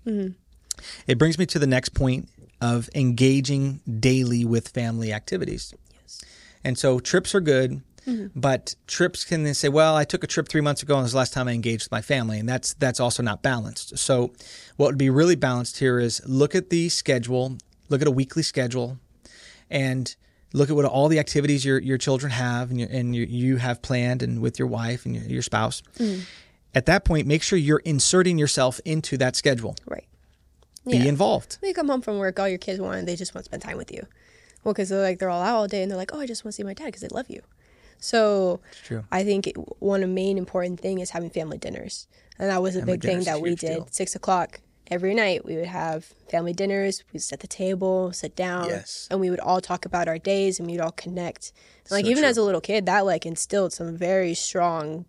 It 1.07 1.17
brings 1.17 1.37
me 1.37 1.45
to 1.47 1.59
the 1.59 1.67
next 1.67 1.89
point 1.89 2.29
of 2.61 2.89
engaging 2.95 3.81
daily 3.99 4.45
with 4.45 4.69
family 4.69 5.11
activities. 5.13 5.73
Yes. 6.01 6.21
And 6.63 6.77
so 6.77 6.99
trips 6.99 7.35
are 7.35 7.41
good, 7.41 7.81
Mm-hmm. 8.07 8.37
but 8.39 8.75
trips 8.87 9.23
can 9.23 9.43
then 9.43 9.53
say, 9.53 9.69
"Well, 9.69 9.95
I 9.95 10.03
took 10.03 10.23
a 10.23 10.27
trip 10.27 10.49
three 10.49 10.61
months 10.61 10.83
ago, 10.83 10.95
and 10.95 11.01
it 11.01 11.03
was 11.03 11.11
the 11.13 11.17
last 11.19 11.33
time 11.33 11.47
I 11.47 11.53
engaged 11.53 11.85
with 11.85 11.91
my 11.91 12.01
family," 12.01 12.37
and 12.39 12.49
that's 12.49 12.73
that's 12.73 12.99
also 12.99 13.23
not 13.23 13.41
balanced. 13.41 13.97
So, 13.97 14.33
what 14.75 14.87
would 14.87 14.97
be 14.97 15.09
really 15.09 15.35
balanced 15.35 15.79
here 15.79 15.99
is 15.99 16.21
look 16.25 16.53
at 16.53 16.69
the 16.69 16.89
schedule, 16.89 17.57
look 17.89 18.01
at 18.01 18.07
a 18.07 18.11
weekly 18.11 18.43
schedule, 18.43 18.97
and 19.69 20.15
look 20.53 20.69
at 20.69 20.75
what 20.75 20.85
all 20.85 21.07
the 21.07 21.19
activities 21.19 21.63
your 21.63 21.79
your 21.79 21.97
children 21.97 22.31
have 22.31 22.69
and 22.71 22.79
you 22.81 22.87
and 22.91 23.15
you, 23.15 23.23
you 23.25 23.57
have 23.57 23.81
planned, 23.81 24.21
and 24.21 24.41
with 24.41 24.59
your 24.59 24.67
wife 24.67 25.05
and 25.05 25.15
your, 25.15 25.23
your 25.25 25.41
spouse, 25.41 25.81
mm. 25.97 26.23
at 26.75 26.85
that 26.85 27.05
point, 27.05 27.25
make 27.25 27.41
sure 27.41 27.57
you're 27.57 27.79
inserting 27.85 28.37
yourself 28.37 28.79
into 28.85 29.17
that 29.17 29.35
schedule. 29.35 29.75
Right. 29.87 30.05
Be 30.85 30.97
Yeah. 30.97 31.05
involved. 31.05 31.57
When 31.61 31.69
you 31.69 31.73
come 31.75 31.87
home 31.87 32.01
from 32.01 32.17
work, 32.17 32.37
all 32.39 32.49
your 32.49 32.57
kids 32.57 32.81
want, 32.81 33.05
they 33.05 33.15
just 33.15 33.33
want 33.33 33.45
to 33.45 33.49
spend 33.49 33.61
time 33.63 33.77
with 33.77 33.91
you. 33.93 34.05
Well, 34.65 34.73
because 34.73 34.89
they're 34.89 35.01
like, 35.01 35.19
they're 35.19 35.29
all 35.29 35.41
out 35.41 35.55
all 35.55 35.67
day 35.67 35.81
and 35.81 35.89
they're 35.89 35.97
like, 35.97 36.13
oh, 36.13 36.19
I 36.19 36.27
just 36.27 36.43
want 36.43 36.53
to 36.53 36.55
see 36.57 36.63
my 36.63 36.73
dad 36.73 36.85
because 36.87 37.01
they 37.01 37.07
love 37.07 37.29
you. 37.29 37.41
So. 38.03 38.59
I 39.11 39.23
think 39.23 39.51
one 39.79 40.03
of 40.03 40.09
the 40.09 40.13
main 40.13 40.37
important 40.37 40.79
thing 40.79 40.99
is 40.99 41.11
having 41.11 41.29
family 41.29 41.57
dinners. 41.57 42.07
And 42.39 42.49
that 42.49 42.61
was 42.61 42.75
a 42.75 42.79
Family 42.79 42.97
big 42.97 43.01
thing 43.03 43.23
that 43.23 43.41
we 43.41 43.55
did. 43.55 43.67
deal. 43.75 43.87
Six 43.91 44.15
o'clock 44.15 44.59
every 44.91 45.13
night, 45.13 45.45
we 45.45 45.55
would 45.55 45.67
have 45.67 46.05
family 46.29 46.51
dinners. 46.53 47.03
We'd 47.13 47.19
set 47.21 47.39
the 47.39 47.47
table, 47.47 48.11
sit 48.11 48.35
down, 48.35 48.67
Yes. 48.69 49.07
and 49.09 49.19
we 49.19 49.29
would 49.29 49.39
all 49.39 49.61
talk 49.61 49.85
about 49.85 50.07
our 50.07 50.17
days 50.17 50.59
and 50.59 50.67
we'd 50.69 50.81
all 50.81 50.91
connect. 50.91 51.53
And 51.85 51.91
like 51.91 52.05
So 52.05 52.11
even 52.11 52.23
true. 52.23 52.29
as 52.29 52.37
a 52.37 52.43
little 52.43 52.59
kid, 52.61 52.85
that 52.87 53.05
like 53.05 53.25
instilled 53.25 53.71
some 53.71 53.95
very 53.95 54.33
strong, 54.33 55.05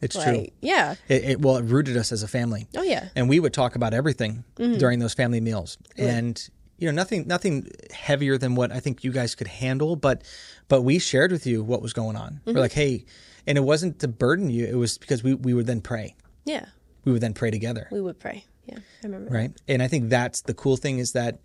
It's 0.00 0.14
true. 0.22 0.46
yeah, 0.60 0.94
It, 1.08 1.24
it 1.24 1.40
well, 1.40 1.56
it 1.56 1.64
rooted 1.64 1.96
us 1.96 2.12
as 2.12 2.22
a 2.22 2.28
family. 2.28 2.68
oh 2.76 2.82
yeah, 2.82 3.08
and 3.16 3.28
we 3.28 3.40
would 3.40 3.52
talk 3.54 3.74
about 3.74 3.92
everything 3.94 4.44
mm-hmm. 4.56 4.78
during 4.78 5.00
those 5.00 5.14
family 5.14 5.40
meals 5.40 5.78
and 5.96 6.48
you 6.78 6.86
know 6.88 6.94
nothing 6.94 7.26
nothing 7.26 7.68
heavier 7.92 8.38
than 8.38 8.54
what 8.54 8.70
i 8.72 8.80
think 8.80 9.02
you 9.04 9.12
guys 9.12 9.34
could 9.34 9.48
handle 9.48 9.96
but 9.96 10.22
but 10.68 10.82
we 10.82 10.98
shared 10.98 11.32
with 11.32 11.46
you 11.46 11.62
what 11.62 11.82
was 11.82 11.92
going 11.92 12.16
on 12.16 12.40
we're 12.46 12.52
like 12.54 12.72
hey 12.72 13.04
and 13.46 13.58
it 13.58 13.62
wasn't 13.62 13.98
to 13.98 14.08
burden 14.08 14.48
you 14.50 14.64
it 14.66 14.74
was 14.76 14.98
because 14.98 15.22
we, 15.22 15.34
we 15.34 15.54
would 15.54 15.66
then 15.66 15.80
pray 15.80 16.14
yeah. 16.44 16.66
we 17.04 17.12
would 17.12 17.20
then 17.20 17.34
pray 17.34 17.50
together 17.50 17.88
We 17.90 18.00
would 18.00 18.18
pray. 18.18 18.44
Yeah, 18.66 18.78
I 18.78 19.06
remember. 19.06 19.30
that. 19.30 19.34
right 19.36 19.50
and 19.66 19.82
i 19.82 19.88
think 19.88 20.08
that's 20.08 20.42
the 20.42 20.54
cool 20.54 20.76
thing 20.76 20.98
is 20.98 21.12
that 21.12 21.40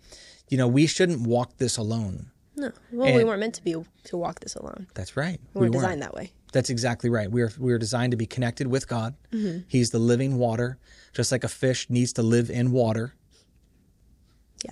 you 0.48 0.56
know 0.58 0.68
we 0.68 0.86
shouldn't 0.86 1.26
walk 1.26 1.56
this 1.58 1.76
alone 1.78 2.30
No, 2.56 2.70
well, 2.92 3.14
we 3.14 3.24
weren't 3.24 3.40
meant 3.40 3.54
to 3.56 3.64
be 3.64 3.74
to 4.04 4.16
walk 4.16 4.40
this 4.40 4.54
alone. 4.56 4.86
that's 4.94 5.16
right 5.16 5.40
We 5.54 5.58
we're 5.58 5.60
weren't. 5.62 5.72
designed 5.74 6.02
that 6.02 6.14
way. 6.14 6.32
That's 6.52 6.70
exactly 6.70 7.10
right. 7.10 7.28
We're 7.28 7.50
we're 7.58 7.80
designed 7.80 8.12
to 8.12 8.16
be 8.16 8.26
connected 8.26 8.68
with 8.68 8.86
God. 8.86 9.16
Mm-hmm. 9.32 9.62
He's 9.66 9.90
the 9.90 9.98
living 9.98 10.38
water, 10.38 10.78
just 11.12 11.32
like 11.32 11.42
a 11.42 11.48
fish 11.48 11.90
needs 11.90 12.12
to 12.12 12.22
live 12.22 12.48
in 12.48 12.70
water. 12.70 13.12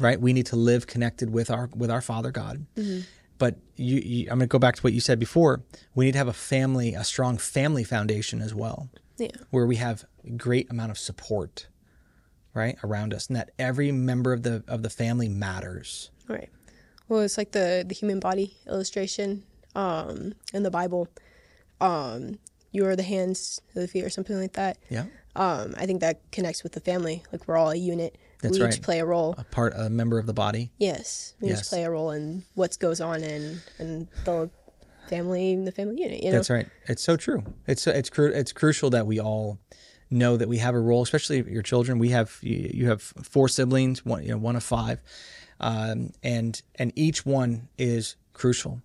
Right? 0.00 0.20
We 0.20 0.32
need 0.32 0.46
to 0.46 0.56
live 0.56 0.87
connected 0.87 1.30
with 1.30 1.50
our 1.50 1.68
with 1.75 1.90
our 1.90 2.00
Father 2.00 2.30
God. 2.30 2.66
Mm-hmm. 2.76 3.00
But 3.38 3.56
you, 3.75 3.96
you, 3.99 4.22
I'm 4.30 4.38
going 4.38 4.49
to 4.49 4.52
go 4.52 4.58
back 4.61 4.76
to 4.76 4.82
what 4.82 4.92
you 4.92 5.00
said 5.00 5.18
before. 5.18 5.62
We 5.96 6.04
need 6.04 6.12
to 6.12 6.18
have 6.18 6.28
a 6.28 6.32
family, 6.32 6.94
a 6.94 7.02
strong 7.02 7.38
family 7.38 7.82
foundation 7.82 8.40
as 8.40 8.54
well, 8.54 8.88
Yeah, 9.18 9.30
where 9.50 9.66
we 9.66 9.76
have 9.76 10.04
a 10.25 10.30
great 10.30 10.70
amount 10.70 10.92
of 10.92 10.99
support, 10.99 11.66
right, 12.54 12.76
around 12.84 13.12
us, 13.12 13.26
and 13.26 13.34
that 13.37 13.50
every 13.58 13.90
member 13.90 14.32
of 14.32 14.44
the 14.44 14.62
of 14.68 14.82
the 14.84 14.90
family 14.90 15.28
matters. 15.28 16.11
right. 16.28 16.50
Well, 17.08 17.20
it's 17.20 17.37
like 17.37 17.50
the 17.52 17.84
the 17.87 17.94
human 17.94 18.20
body 18.20 18.56
illustration 18.68 19.42
um, 19.75 20.34
in 20.54 20.62
the 20.62 20.70
Bible. 20.70 21.08
Um, 21.80 22.38
you 22.70 22.87
are 22.87 22.94
the 22.96 23.02
hands, 23.02 23.61
the 23.75 23.88
feet, 23.88 24.04
or 24.04 24.11
something 24.11 24.38
like 24.38 24.52
that. 24.54 24.78
Yeah, 24.88 25.06
Um, 25.34 25.75
I 25.76 25.84
think 25.84 26.00
that 26.00 26.30
connects 26.30 26.62
with 26.62 26.72
the 26.72 26.80
family. 26.80 27.22
Like 27.32 27.46
we're 27.49 27.56
all 27.58 27.70
a 27.70 27.76
unit. 27.76 28.16
That's 28.42 28.58
we 28.58 28.64
right. 28.64 28.75
each 28.75 28.82
play 28.82 28.99
a 29.00 29.06
role. 29.06 29.34
a 29.38 29.44
part, 29.44 29.72
a 29.76 29.88
member 29.88 30.18
of 30.18 30.26
the 30.26 30.34
body. 30.34 30.70
Yes, 30.78 31.34
we 31.40 31.49
Yes. 31.49 31.61
each 31.62 31.68
play 31.68 31.84
a 31.84 31.90
role 31.90 32.11
in 32.11 32.42
what 32.54 32.78
goes 32.78 33.00
on 33.00 33.22
in 33.22 33.61
in 33.78 34.08
the 34.25 34.50
family, 35.08 35.56
the 35.64 35.72
family 35.72 36.00
unit. 36.02 36.22
You 36.22 36.30
know, 36.30 36.37
That's 36.38 36.50
right. 36.50 36.66
It's 36.87 37.02
so 37.02 37.16
true. 37.16 37.42
It's 37.66 37.87
it's 37.87 38.11
cru- 38.11 38.32
it's 38.32 38.52
crucial 38.52 38.90
that 38.90 39.06
we 39.06 39.18
all 39.20 39.58
know 40.11 40.37
that 40.37 40.49
we 40.49 40.58
have 40.58 40.75
a 40.75 40.80
role, 40.80 41.02
especially 41.02 41.42
your 41.50 41.62
children. 41.62 41.99
We 41.99 42.11
have 42.11 42.37
you, 42.42 42.70
you 42.75 42.88
have 42.88 43.00
four 43.00 43.49
siblings, 43.49 44.04
one 44.04 44.22
you 44.25 44.30
know 44.30 44.38
one 44.38 44.56
of 44.56 44.62
five, 44.62 45.00
um, 45.61 46.11
and 46.22 46.61
and 46.75 46.92
each 46.96 47.25
one 47.25 47.68
is 47.78 48.16
crucial. 48.32 48.80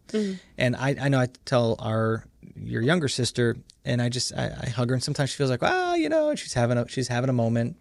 And 0.57 0.75
I, 0.75 0.95
I 1.01 1.09
know 1.09 1.19
I 1.19 1.27
tell 1.45 1.75
our 1.79 2.25
your 2.55 2.81
younger 2.81 3.07
sister, 3.07 3.55
and 3.85 4.01
I 4.01 4.09
just 4.09 4.33
I, 4.33 4.55
I 4.63 4.69
hug 4.69 4.89
her, 4.89 4.93
and 4.95 5.03
sometimes 5.03 5.29
she 5.31 5.37
feels 5.37 5.49
like, 5.49 5.61
well, 5.61 5.97
you 5.97 6.09
know, 6.09 6.35
she's 6.35 6.53
having 6.53 6.77
a 6.77 6.87
she's 6.87 7.07
having 7.07 7.29
a 7.29 7.33
moment, 7.33 7.77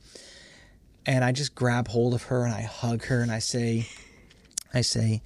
and 1.07 1.25
I 1.25 1.33
just 1.33 1.55
grab 1.55 1.89
hold 1.89 2.15
of 2.15 2.25
her 2.25 2.45
and 2.45 2.55
I 2.55 2.63
hug 2.63 3.05
her 3.05 3.21
and 3.21 3.31
I 3.31 3.39
say, 3.39 3.87
I 4.75 4.81
say, 4.81 5.23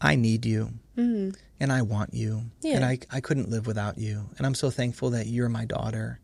I 0.00 0.16
need 0.16 0.44
you 0.44 0.70
mm-hmm. 0.96 1.30
and 1.60 1.72
I 1.72 1.82
want 1.82 2.12
you. 2.12 2.42
Yeah. 2.60 2.76
And 2.76 2.84
I, 2.84 2.98
I 3.10 3.20
couldn't 3.20 3.48
live 3.48 3.66
without 3.66 3.98
you. 3.98 4.24
And 4.36 4.46
I'm 4.46 4.54
so 4.54 4.70
thankful 4.70 5.10
that 5.10 5.26
you're 5.26 5.48
my 5.48 5.64
daughter. 5.64 6.20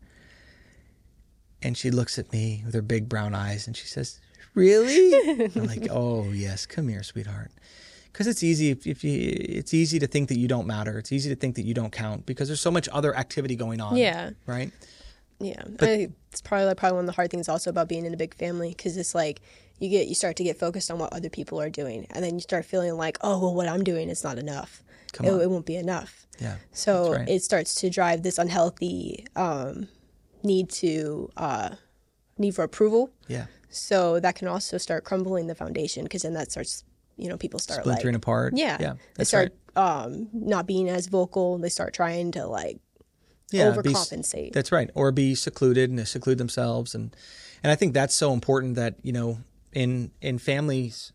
And 1.61 1.77
she 1.77 1.91
looks 1.91 2.19
at 2.19 2.31
me 2.33 2.61
with 2.65 2.73
her 2.75 2.81
big 2.81 3.07
brown 3.07 3.33
eyes 3.33 3.67
and 3.67 3.75
she 3.75 3.87
says, 3.87 4.19
Really? 4.53 5.49
I'm 5.55 5.65
like, 5.65 5.87
Oh, 5.89 6.25
yes, 6.25 6.65
come 6.65 6.89
here, 6.89 7.03
sweetheart. 7.03 7.51
Because 8.11 8.27
it's 8.27 8.43
easy 8.43 8.69
if, 8.69 8.85
if 8.85 9.03
you 9.03 9.33
it's 9.33 9.73
easy 9.73 9.97
to 9.97 10.05
think 10.05 10.29
that 10.29 10.37
you 10.37 10.47
don't 10.47 10.67
matter. 10.67 10.99
It's 10.99 11.11
easy 11.11 11.29
to 11.29 11.35
think 11.35 11.55
that 11.55 11.63
you 11.63 11.73
don't 11.73 11.91
count 11.91 12.25
because 12.25 12.47
there's 12.47 12.61
so 12.61 12.69
much 12.69 12.87
other 12.89 13.15
activity 13.15 13.55
going 13.55 13.81
on. 13.81 13.95
Yeah. 13.95 14.31
Right? 14.45 14.71
Yeah, 15.39 15.61
I 15.81 16.09
it's 16.31 16.41
probably 16.41 16.65
like, 16.67 16.77
probably 16.77 16.95
one 16.95 17.03
of 17.05 17.07
the 17.07 17.13
hard 17.13 17.31
things 17.31 17.49
also 17.49 17.69
about 17.69 17.87
being 17.89 18.05
in 18.05 18.13
a 18.13 18.17
big 18.17 18.33
family 18.35 18.69
because 18.69 18.95
it's 18.97 19.13
like 19.13 19.41
you 19.79 19.89
get 19.89 20.07
you 20.07 20.15
start 20.15 20.35
to 20.37 20.43
get 20.43 20.57
focused 20.57 20.89
on 20.89 20.99
what 20.99 21.11
other 21.13 21.29
people 21.29 21.59
are 21.59 21.69
doing, 21.69 22.07
and 22.11 22.23
then 22.23 22.35
you 22.35 22.39
start 22.41 22.65
feeling 22.65 22.93
like, 22.95 23.17
oh 23.21 23.39
well, 23.39 23.53
what 23.53 23.67
I'm 23.67 23.83
doing 23.83 24.09
is 24.09 24.23
not 24.23 24.37
enough. 24.37 24.83
Come 25.11 25.25
It, 25.27 25.33
on. 25.33 25.41
it 25.41 25.49
won't 25.49 25.65
be 25.65 25.75
enough. 25.75 26.25
Yeah. 26.39 26.55
So 26.71 27.13
right. 27.13 27.27
it 27.29 27.43
starts 27.43 27.75
to 27.75 27.89
drive 27.89 28.23
this 28.23 28.37
unhealthy 28.37 29.25
um, 29.35 29.87
need 30.43 30.69
to 30.71 31.29
uh, 31.37 31.75
need 32.37 32.55
for 32.55 32.63
approval. 32.63 33.11
Yeah. 33.27 33.45
So 33.69 34.19
that 34.19 34.35
can 34.35 34.47
also 34.47 34.77
start 34.77 35.03
crumbling 35.03 35.47
the 35.47 35.55
foundation 35.55 36.03
because 36.03 36.21
then 36.23 36.33
that 36.33 36.51
starts, 36.51 36.83
you 37.17 37.27
know, 37.27 37.37
people 37.37 37.59
start 37.59 37.81
Splintering 37.81 38.13
like, 38.13 38.23
apart. 38.23 38.53
yeah, 38.55 38.77
Yeah. 38.79 38.93
they 39.15 39.23
start 39.23 39.53
right. 39.75 39.83
um, 40.05 40.29
not 40.33 40.65
being 40.67 40.89
as 40.89 41.07
vocal. 41.07 41.57
They 41.57 41.69
start 41.69 41.93
trying 41.93 42.31
to 42.33 42.45
like 42.47 42.79
yeah, 43.53 43.71
be 43.71 43.77
overcompensate. 43.77 44.53
That's 44.53 44.71
right. 44.71 44.89
Or 44.93 45.11
be 45.11 45.35
secluded 45.35 45.89
and 45.89 46.07
seclude 46.07 46.37
themselves 46.37 46.95
and 46.95 47.15
and 47.63 47.71
I 47.71 47.75
think 47.75 47.93
that's 47.93 48.13
so 48.13 48.33
important 48.33 48.75
that, 48.75 48.95
you 49.03 49.13
know, 49.13 49.39
in 49.71 50.11
in 50.21 50.37
families 50.37 51.13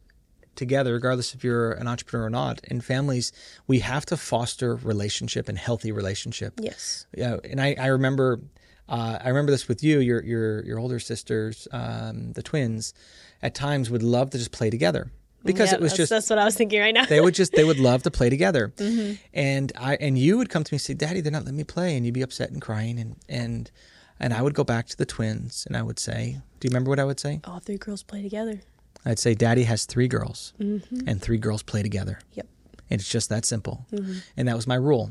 together, 0.56 0.94
regardless 0.94 1.34
if 1.34 1.44
you're 1.44 1.72
an 1.72 1.86
entrepreneur 1.86 2.26
or 2.26 2.30
not, 2.30 2.60
in 2.64 2.80
families, 2.80 3.32
we 3.66 3.78
have 3.78 4.04
to 4.06 4.16
foster 4.16 4.74
relationship 4.74 5.48
and 5.48 5.56
healthy 5.56 5.92
relationship. 5.92 6.54
yes. 6.60 7.06
Yeah. 7.14 7.36
And 7.44 7.60
I, 7.60 7.76
I 7.78 7.86
remember 7.86 8.40
uh, 8.88 9.18
I 9.22 9.28
remember 9.28 9.52
this 9.52 9.68
with 9.68 9.82
you, 9.84 10.00
your 10.00 10.22
your 10.22 10.64
your 10.64 10.78
older 10.78 10.98
sisters, 10.98 11.68
um, 11.72 12.32
the 12.32 12.42
twins, 12.42 12.94
at 13.42 13.54
times 13.54 13.90
would 13.90 14.02
love 14.02 14.30
to 14.30 14.38
just 14.38 14.50
play 14.50 14.70
together. 14.70 15.12
Because 15.44 15.70
Yeah, 15.70 15.76
it 15.76 15.80
was 15.80 15.92
that's, 15.92 15.96
just 15.96 16.10
that's 16.10 16.30
what 16.30 16.38
I 16.38 16.44
was 16.44 16.56
thinking 16.56 16.80
right 16.80 16.92
now. 16.92 17.06
they 17.06 17.20
would 17.20 17.34
just 17.34 17.52
they 17.52 17.64
would 17.64 17.78
love 17.78 18.02
to 18.02 18.10
play 18.10 18.30
together. 18.30 18.72
Mm-hmm. 18.88 19.14
And 19.34 19.72
i 19.78 19.96
and 19.96 20.16
you 20.18 20.38
would 20.38 20.48
come 20.48 20.64
to 20.64 20.72
me 20.72 20.76
and 20.76 20.82
say 20.82 20.94
daddy 20.94 21.20
they're 21.20 21.32
not 21.32 21.42
letting 21.44 21.56
me 21.56 21.64
play 21.64 21.96
and 21.96 22.04
you'd 22.06 22.14
be 22.14 22.22
upset 22.22 22.50
and 22.50 22.60
crying 22.62 22.98
and 22.98 23.16
and 23.28 23.70
and 24.18 24.32
i 24.32 24.40
would 24.40 24.54
go 24.54 24.64
back 24.64 24.86
to 24.88 24.96
the 24.96 25.04
twins 25.04 25.64
and 25.66 25.76
i 25.76 25.82
would 25.82 25.98
say 25.98 26.38
do 26.58 26.66
you 26.66 26.70
remember 26.70 26.88
what 26.90 26.98
i 26.98 27.04
would 27.04 27.20
say? 27.20 27.40
All 27.44 27.58
three 27.60 27.76
girls 27.76 28.02
play 28.02 28.22
together. 28.22 28.60
i'd 29.04 29.18
say 29.18 29.34
daddy 29.34 29.64
has 29.64 29.84
three 29.84 30.08
girls 30.08 30.54
mm-hmm. 30.60 31.00
and 31.06 31.20
three 31.20 31.38
girls 31.38 31.62
play 31.62 31.82
together. 31.82 32.18
Yep. 32.32 32.46
and 32.90 33.00
it's 33.00 33.10
just 33.10 33.28
that 33.28 33.44
simple. 33.44 33.86
Mm-hmm. 33.92 34.18
And 34.36 34.48
that 34.48 34.56
was 34.56 34.66
my 34.66 34.76
rule. 34.76 35.10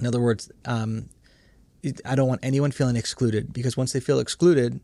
In 0.00 0.06
other 0.06 0.20
words 0.20 0.50
um, 0.64 1.08
i 2.04 2.14
don't 2.14 2.28
want 2.28 2.40
anyone 2.42 2.72
feeling 2.72 2.96
excluded 2.96 3.52
because 3.52 3.76
once 3.76 3.92
they 3.92 4.00
feel 4.00 4.18
excluded 4.18 4.80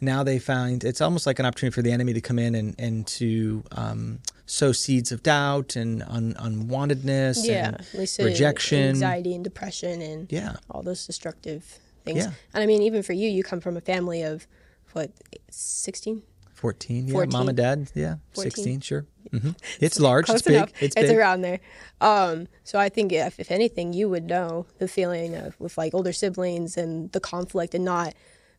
now 0.00 0.22
they 0.22 0.38
find 0.38 0.84
it's 0.84 1.00
almost 1.00 1.26
like 1.26 1.38
an 1.38 1.46
opportunity 1.46 1.74
for 1.74 1.82
the 1.82 1.92
enemy 1.92 2.12
to 2.12 2.20
come 2.20 2.38
in 2.38 2.54
and, 2.54 2.74
and 2.78 3.06
to 3.06 3.64
um, 3.72 4.20
sow 4.46 4.72
seeds 4.72 5.12
of 5.12 5.22
doubt 5.22 5.76
and 5.76 6.02
un, 6.06 6.34
unwantedness 6.38 7.44
Yeah. 7.46 7.76
and 7.94 8.08
rejection 8.24 8.88
anxiety, 8.90 9.34
and 9.34 9.44
depression, 9.44 10.02
and 10.02 10.30
Yeah. 10.30 10.56
all 10.70 10.82
those 10.82 11.06
destructive 11.06 11.78
things. 12.04 12.18
Yeah. 12.18 12.32
And 12.52 12.62
I 12.62 12.66
mean, 12.66 12.82
even 12.82 13.02
for 13.02 13.12
you, 13.14 13.28
you 13.28 13.42
come 13.42 13.60
from 13.60 13.76
a 13.76 13.80
family 13.80 14.22
of 14.22 14.46
what, 14.92 15.10
16? 15.50 16.22
14 16.52 17.08
yeah 17.08 17.12
14. 17.12 17.32
mom 17.32 17.48
and 17.48 17.56
dad 17.58 17.90
yeah 17.94 18.14
14. 18.32 18.50
16 18.50 18.80
sure 18.80 19.04
hmm 19.32 19.50
it's 19.80 20.00
large 20.00 20.24
Close 20.26 20.36
it's 20.38 20.46
big 20.46 20.56
enough. 20.56 20.72
it's 20.80 20.94
big 20.94 21.10
around 21.10 21.42
there. 21.42 21.60
Um, 22.00 22.46
so 22.62 22.78
I 22.78 22.88
think 22.88 23.12
if, 23.12 23.38
if 23.40 23.50
anything, 23.50 23.92
you 23.92 24.08
would 24.08 24.24
know 24.24 24.66
the 24.78 24.88
feeling 24.88 25.34
of 25.34 25.58
with 25.60 25.76
like 25.76 25.92
older 25.94 26.12
siblings 26.12 26.76
and 26.76 27.10
the 27.12 27.20
conflict 27.20 27.74
and 27.74 27.84
not 27.84 28.14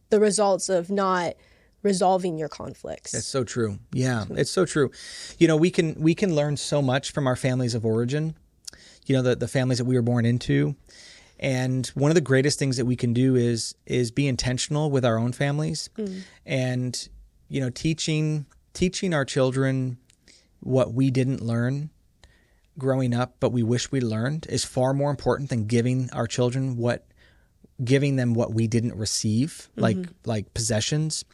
the 0.09 0.19
results 0.19 0.69
of 0.69 0.89
not 0.89 1.33
resolving 1.83 2.37
your 2.37 2.49
conflicts. 2.49 3.11
That's 3.11 3.27
so 3.27 3.43
true. 3.43 3.79
Yeah, 3.93 4.25
it's 4.31 4.51
so 4.51 4.65
true. 4.65 4.91
You 5.37 5.47
know, 5.47 5.55
we 5.55 5.71
can 5.71 5.93
we 6.01 6.15
can 6.15 6.35
learn 6.35 6.57
so 6.57 6.81
much 6.81 7.11
from 7.11 7.27
our 7.27 7.35
families 7.35 7.75
of 7.75 7.85
origin. 7.85 8.35
You 9.05 9.15
know, 9.15 9.21
the 9.21 9.35
the 9.35 9.47
families 9.47 9.77
that 9.77 9.85
we 9.85 9.95
were 9.95 10.01
born 10.01 10.25
into. 10.25 10.75
And 11.37 11.85
one 11.95 12.11
of 12.11 12.15
the 12.15 12.21
greatest 12.21 12.57
things 12.57 12.77
that 12.77 12.85
we 12.85 12.95
can 12.95 13.13
do 13.13 13.35
is 13.35 13.75
is 13.85 14.11
be 14.11 14.27
intentional 14.27 14.89
with 14.89 15.05
our 15.05 15.17
own 15.17 15.31
families 15.31 15.89
mm. 15.97 16.21
and 16.45 17.09
you 17.47 17.61
know, 17.61 17.69
teaching 17.69 18.45
teaching 18.73 19.13
our 19.13 19.25
children 19.25 19.97
what 20.59 20.93
we 20.93 21.11
didn't 21.11 21.41
learn 21.41 21.89
growing 22.77 23.13
up 23.13 23.35
but 23.39 23.51
we 23.51 23.63
wish 23.63 23.91
we 23.91 24.01
learned 24.01 24.45
is 24.49 24.65
far 24.65 24.93
more 24.93 25.09
important 25.09 25.49
than 25.49 25.65
giving 25.65 26.09
our 26.11 26.27
children 26.27 26.75
what 26.75 27.07
giving 27.83 28.15
them 28.15 28.33
what 28.33 28.53
we 28.53 28.67
didn't 28.67 28.95
receive 28.95 29.69
like 29.75 29.97
like 30.25 30.53
possessions 30.53 31.25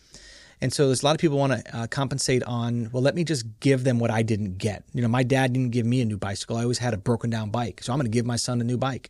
and 0.64 0.72
so 0.72 0.86
there's 0.86 1.02
a 1.02 1.06
lot 1.06 1.16
of 1.16 1.20
people 1.20 1.40
want 1.40 1.54
to 1.54 1.76
uh, 1.76 1.88
compensate 1.88 2.44
on, 2.44 2.92
well, 2.92 3.02
let 3.02 3.16
me 3.16 3.24
just 3.24 3.46
give 3.62 3.84
them 3.84 3.98
what 3.98 4.12
I 4.12 4.22
didn't 4.22 4.60
get. 4.60 4.84
You 4.94 5.02
know, 5.02 5.08
my 5.08 5.24
dad 5.24 5.54
didn't 5.54 5.72
give 5.72 5.88
me 5.88 6.02
a 6.02 6.06
new 6.06 6.18
bicycle. 6.18 6.56
I 6.56 6.62
always 6.62 6.78
had 6.78 6.94
a 6.94 6.98
broken 6.98 7.32
down 7.32 7.50
bike. 7.50 7.82
So 7.82 7.92
I'm 7.92 7.98
going 7.98 8.06
to 8.06 8.12
give 8.16 8.28
my 8.28 8.36
son 8.36 8.62
a 8.62 8.64
new 8.64 8.78
bike. 8.78 9.10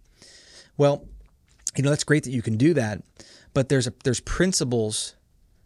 Well, 0.77 1.03
you 1.75 1.83
know, 1.83 1.89
that's 1.89 2.05
great 2.05 2.23
that 2.23 2.31
you 2.31 2.41
can 2.41 2.55
do 2.55 2.73
that. 2.75 3.01
but 3.53 3.67
there's 3.67 3.85
a, 3.85 3.93
there's 4.05 4.21
principles. 4.21 5.15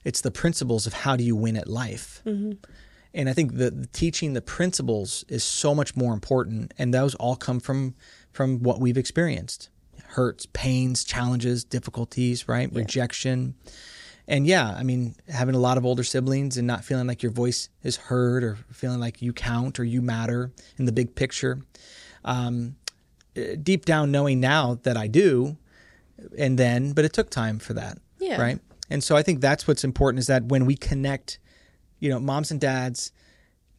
It's 0.04 0.22
the 0.22 0.32
principles 0.32 0.88
of 0.88 0.94
how 0.94 1.16
do 1.16 1.24
you 1.24 1.36
win 1.36 1.56
at 1.56 1.68
life. 1.68 2.24
And 3.14 3.30
I 3.30 3.34
think 3.34 3.56
the, 3.58 3.70
the 3.70 3.86
teaching 3.88 4.34
the 4.34 4.42
principles 4.42 5.24
is 5.30 5.44
so 5.44 5.76
much 5.76 5.96
more 5.96 6.14
important, 6.16 6.74
and 6.80 6.94
those 6.96 7.14
all 7.16 7.36
come 7.36 7.60
from 7.60 7.94
from 8.34 8.64
what 8.64 8.80
we've 8.82 8.98
experienced: 8.98 9.70
hurts, 10.16 10.46
pains, 10.54 11.04
challenges, 11.04 11.64
difficulties, 11.64 12.48
right? 12.48 12.72
Rejection, 12.74 13.56
and 14.28 14.48
yeah, 14.48 14.74
I 14.76 14.84
mean, 14.84 15.16
having 15.30 15.54
a 15.56 15.60
lot 15.60 15.78
of 15.78 15.86
older 15.86 16.04
siblings 16.04 16.58
and 16.58 16.66
not 16.66 16.84
feeling 16.84 17.06
like 17.08 17.22
your 17.22 17.32
voice 17.32 17.70
is 17.84 17.96
heard 17.98 18.44
or 18.44 18.56
feeling 18.72 19.00
like 19.00 19.22
you 19.22 19.34
count 19.34 19.80
or 19.80 19.84
you 19.84 20.02
matter 20.02 20.52
in 20.78 20.86
the 20.86 20.92
big 20.92 21.14
picture. 21.16 21.62
Um, 22.24 22.76
uh, 23.38 23.56
deep 23.62 23.86
down, 23.86 24.12
knowing 24.12 24.40
now 24.40 24.80
that 24.84 24.98
I 24.98 25.08
do, 25.08 25.58
and 26.38 26.58
then, 26.58 26.94
but 26.94 27.06
it 27.06 27.14
took 27.14 27.30
time 27.30 27.60
for 27.60 27.74
that, 27.74 27.98
Yeah. 28.20 28.42
right? 28.42 28.60
And 28.90 29.04
so 29.04 29.16
I 29.16 29.22
think 29.24 29.42
that's 29.42 29.68
what's 29.68 29.84
important 29.84 30.20
is 30.20 30.28
that 30.28 30.46
when 30.46 30.66
we 30.66 30.76
connect, 30.76 31.38
you 32.00 32.10
know, 32.10 32.20
moms 32.20 32.50
and 32.52 32.60
dads 32.62 33.12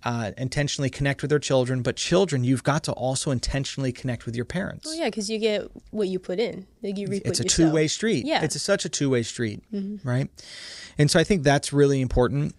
uh, 0.06 0.30
intentionally 0.38 0.88
connect 0.88 1.20
with 1.20 1.30
their 1.30 1.40
children, 1.40 1.82
but 1.82 1.96
children, 1.96 2.44
you've 2.44 2.62
got 2.62 2.84
to 2.84 2.92
also 2.92 3.32
intentionally 3.32 3.90
connect 3.90 4.24
with 4.24 4.36
your 4.36 4.44
parents. 4.44 4.86
Well, 4.86 4.94
yeah, 4.94 5.06
because 5.06 5.28
you 5.28 5.38
get 5.38 5.68
what 5.90 6.06
you 6.06 6.20
put 6.20 6.38
in. 6.38 6.64
Like 6.80 6.96
you 6.96 7.08
it's 7.10 7.40
a 7.40 7.42
sow. 7.42 7.48
two-way 7.48 7.88
street. 7.88 8.24
Yeah. 8.24 8.36
Mm-hmm. 8.36 8.44
It's 8.44 8.54
a, 8.54 8.60
such 8.60 8.84
a 8.84 8.88
two-way 8.88 9.24
street, 9.24 9.64
right? 10.04 10.30
And 10.96 11.10
so 11.10 11.18
I 11.18 11.24
think 11.24 11.42
that's 11.42 11.72
really 11.72 12.00
important. 12.00 12.54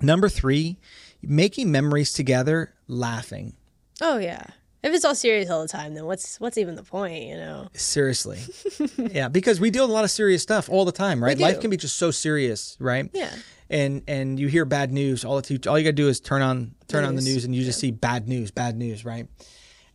Number 0.00 0.28
three, 0.28 0.76
making 1.20 1.72
memories 1.72 2.12
together, 2.12 2.72
laughing. 2.86 3.54
Oh 4.00 4.18
yeah. 4.18 4.44
If 4.86 4.94
it's 4.94 5.04
all 5.04 5.14
serious 5.14 5.50
all 5.50 5.62
the 5.62 5.68
time, 5.68 5.94
then 5.94 6.06
what's 6.06 6.38
what's 6.38 6.56
even 6.58 6.76
the 6.76 6.82
point? 6.82 7.24
You 7.24 7.36
know. 7.36 7.68
Seriously, 7.74 8.38
yeah, 8.96 9.28
because 9.28 9.58
we 9.60 9.70
deal 9.70 9.82
with 9.84 9.90
a 9.90 9.94
lot 9.94 10.04
of 10.04 10.10
serious 10.10 10.42
stuff 10.42 10.68
all 10.68 10.84
the 10.84 10.92
time, 10.92 11.22
right? 11.22 11.36
Life 11.38 11.60
can 11.60 11.70
be 11.70 11.76
just 11.76 11.96
so 11.96 12.10
serious, 12.10 12.76
right? 12.78 13.10
Yeah. 13.12 13.30
And 13.68 14.02
and 14.06 14.38
you 14.38 14.46
hear 14.46 14.64
bad 14.64 14.92
news 14.92 15.24
all 15.24 15.40
the 15.40 15.60
all 15.68 15.76
you 15.76 15.84
got 15.84 15.90
to 15.90 15.92
do 16.04 16.08
is 16.08 16.20
turn 16.20 16.40
on 16.40 16.74
turn 16.86 17.04
on 17.04 17.16
the 17.16 17.22
News. 17.22 17.34
news 17.34 17.44
and 17.46 17.54
you 17.54 17.64
just 17.64 17.80
see 17.80 17.90
bad 17.90 18.28
news, 18.28 18.52
bad 18.52 18.76
news, 18.76 19.04
right? 19.04 19.26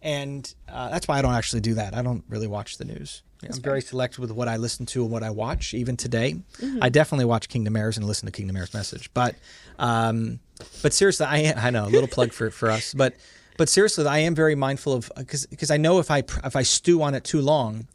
And 0.02 0.54
uh, 0.68 0.90
that's 0.90 1.08
why 1.08 1.20
I 1.20 1.22
don't 1.22 1.36
actually 1.36 1.62
do 1.62 1.76
that. 1.76 1.96
I 1.96 2.02
don't 2.02 2.24
really 2.28 2.48
watch 2.48 2.78
the 2.78 2.86
news. 2.86 3.24
I'm 3.44 3.60
very 3.62 3.82
selective 3.82 4.20
with 4.20 4.32
what 4.32 4.48
I 4.48 4.58
listen 4.58 4.86
to 4.88 5.02
and 5.04 5.12
what 5.12 5.24
I 5.24 5.30
watch. 5.32 5.74
Even 5.74 5.96
today, 5.98 6.36
Mm-hmm. 6.60 6.84
I 6.84 6.90
definitely 6.90 7.26
watch 7.26 7.50
Kingdom 7.50 7.76
Heirs 7.76 7.98
and 7.98 8.06
listen 8.06 8.26
to 8.28 8.32
Kingdom 8.32 8.56
Heirs 8.58 8.74
message. 8.74 9.10
But 9.14 9.36
um, 9.80 10.40
but 10.84 10.94
seriously, 10.94 11.26
I 11.26 11.54
I 11.58 11.70
know 11.72 11.86
a 11.86 11.88
little 11.88 12.08
plug 12.10 12.34
for 12.34 12.52
for 12.52 12.70
us, 12.70 12.94
but 12.94 13.16
but 13.62 13.70
seriously, 13.70 14.08
I 14.08 14.18
am 14.18 14.34
very 14.34 14.56
mindful 14.56 14.92
of 14.94 15.12
because 15.16 15.46
because 15.46 15.70
I 15.70 15.78
know 15.78 16.00
if 16.00 16.10
I 16.10 16.24
if 16.44 16.56
I 16.56 16.64
stew 16.64 17.04
on 17.04 17.14
it 17.14 17.24
too 17.24 17.42
long, 17.42 17.86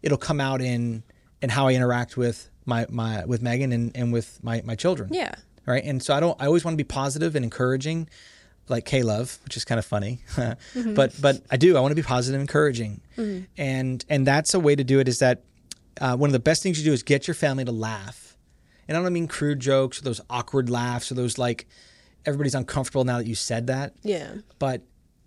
it'll 0.00 0.16
come 0.16 0.40
out 0.40 0.62
in 0.62 1.02
in 1.42 1.50
how 1.50 1.68
I 1.68 1.74
interact 1.74 2.16
with 2.16 2.48
my 2.64 2.86
my 2.88 3.26
with 3.26 3.42
Megan 3.42 3.70
and, 3.70 3.94
and 3.94 4.14
with 4.14 4.42
my 4.42 4.62
my 4.64 4.76
children. 4.76 5.10
Yeah. 5.12 5.34
Right. 5.66 5.84
And 5.84 6.02
so 6.02 6.14
I 6.14 6.20
don't. 6.20 6.40
I 6.40 6.46
always 6.46 6.64
want 6.64 6.72
to 6.72 6.82
be 6.82 6.88
positive 6.88 7.36
and 7.36 7.44
encouraging, 7.44 8.08
like 8.70 8.86
K 8.86 9.02
Love, 9.02 9.38
which 9.44 9.58
is 9.58 9.66
kind 9.66 9.78
of 9.78 9.84
funny. 9.84 10.20
But 10.94 11.12
but 11.20 11.42
I 11.50 11.58
do. 11.58 11.76
I 11.76 11.80
want 11.80 11.92
to 11.92 11.96
be 11.96 12.02
positive, 12.02 12.40
and 12.40 12.48
encouraging, 12.48 13.02
and 13.58 14.02
and 14.08 14.26
that's 14.26 14.54
a 14.54 14.58
way 14.58 14.74
to 14.74 14.84
do 14.84 15.00
it. 15.00 15.06
Is 15.06 15.18
that 15.18 15.42
uh, 16.00 16.16
one 16.16 16.30
of 16.30 16.32
the 16.32 16.40
best 16.40 16.62
things 16.62 16.78
you 16.78 16.84
do 16.86 16.94
is 16.94 17.02
get 17.02 17.28
your 17.28 17.34
family 17.34 17.66
to 17.66 17.72
laugh, 17.72 18.38
and 18.88 18.96
I 18.96 19.02
don't 19.02 19.12
mean 19.12 19.28
crude 19.28 19.60
jokes 19.60 20.00
or 20.00 20.02
those 20.02 20.22
awkward 20.30 20.70
laughs 20.70 21.12
or 21.12 21.14
those 21.14 21.36
like 21.36 21.66
everybody's 22.24 22.54
uncomfortable 22.54 23.04
now 23.04 23.18
that 23.18 23.26
you 23.26 23.34
said 23.34 23.66
that. 23.66 23.92
Yeah. 24.02 24.36
But 24.58 24.82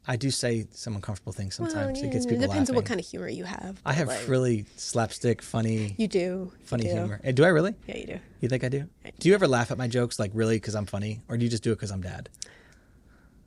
I 0.08 0.16
do 0.18 0.30
say 0.32 0.68
some 0.72 0.96
uncomfortable 0.96 1.32
things 1.32 1.58
Well, 1.60 1.70
sometimes. 1.70 2.00
yeah, 2.02 2.08
it 2.08 2.12
gets 2.12 2.26
it 2.26 2.30
people 2.30 2.46
depends 2.48 2.70
on 2.70 2.76
what 2.76 2.86
kind 2.86 3.00
of 3.00 3.06
humor 3.06 3.30
you 3.30 3.46
have. 3.46 3.80
I 3.86 3.94
have 3.94 4.10
like, 4.10 4.28
really 4.28 4.66
slapstick, 4.76 5.42
funny, 5.42 5.96
You 5.98 6.08
do. 6.10 6.52
funny 6.66 6.84
you 6.88 6.92
do. 6.94 7.00
humor. 7.00 7.22
Eh, 7.24 7.32
Do 7.32 7.46
I 7.46 7.48
really? 7.50 7.74
Yeah, 7.88 7.98
you 7.98 8.06
do. 8.08 8.20
You 8.42 8.50
think 8.50 8.64
I 8.66 8.70
do? 8.70 8.88
Do 9.20 9.30
you 9.30 9.34
ever 9.36 9.48
laugh 9.48 9.72
at 9.72 9.78
my 9.78 9.88
jokes 9.88 10.20
like 10.20 10.32
really 10.34 10.58
because 10.58 10.76
I'm 10.76 10.86
funny, 10.86 11.22
or 11.30 11.38
do 11.38 11.44
you 11.46 11.50
just 11.50 11.64
do 11.64 11.72
it 11.72 11.76
because 11.76 11.92
I'm 11.92 12.02
dad? 12.02 12.28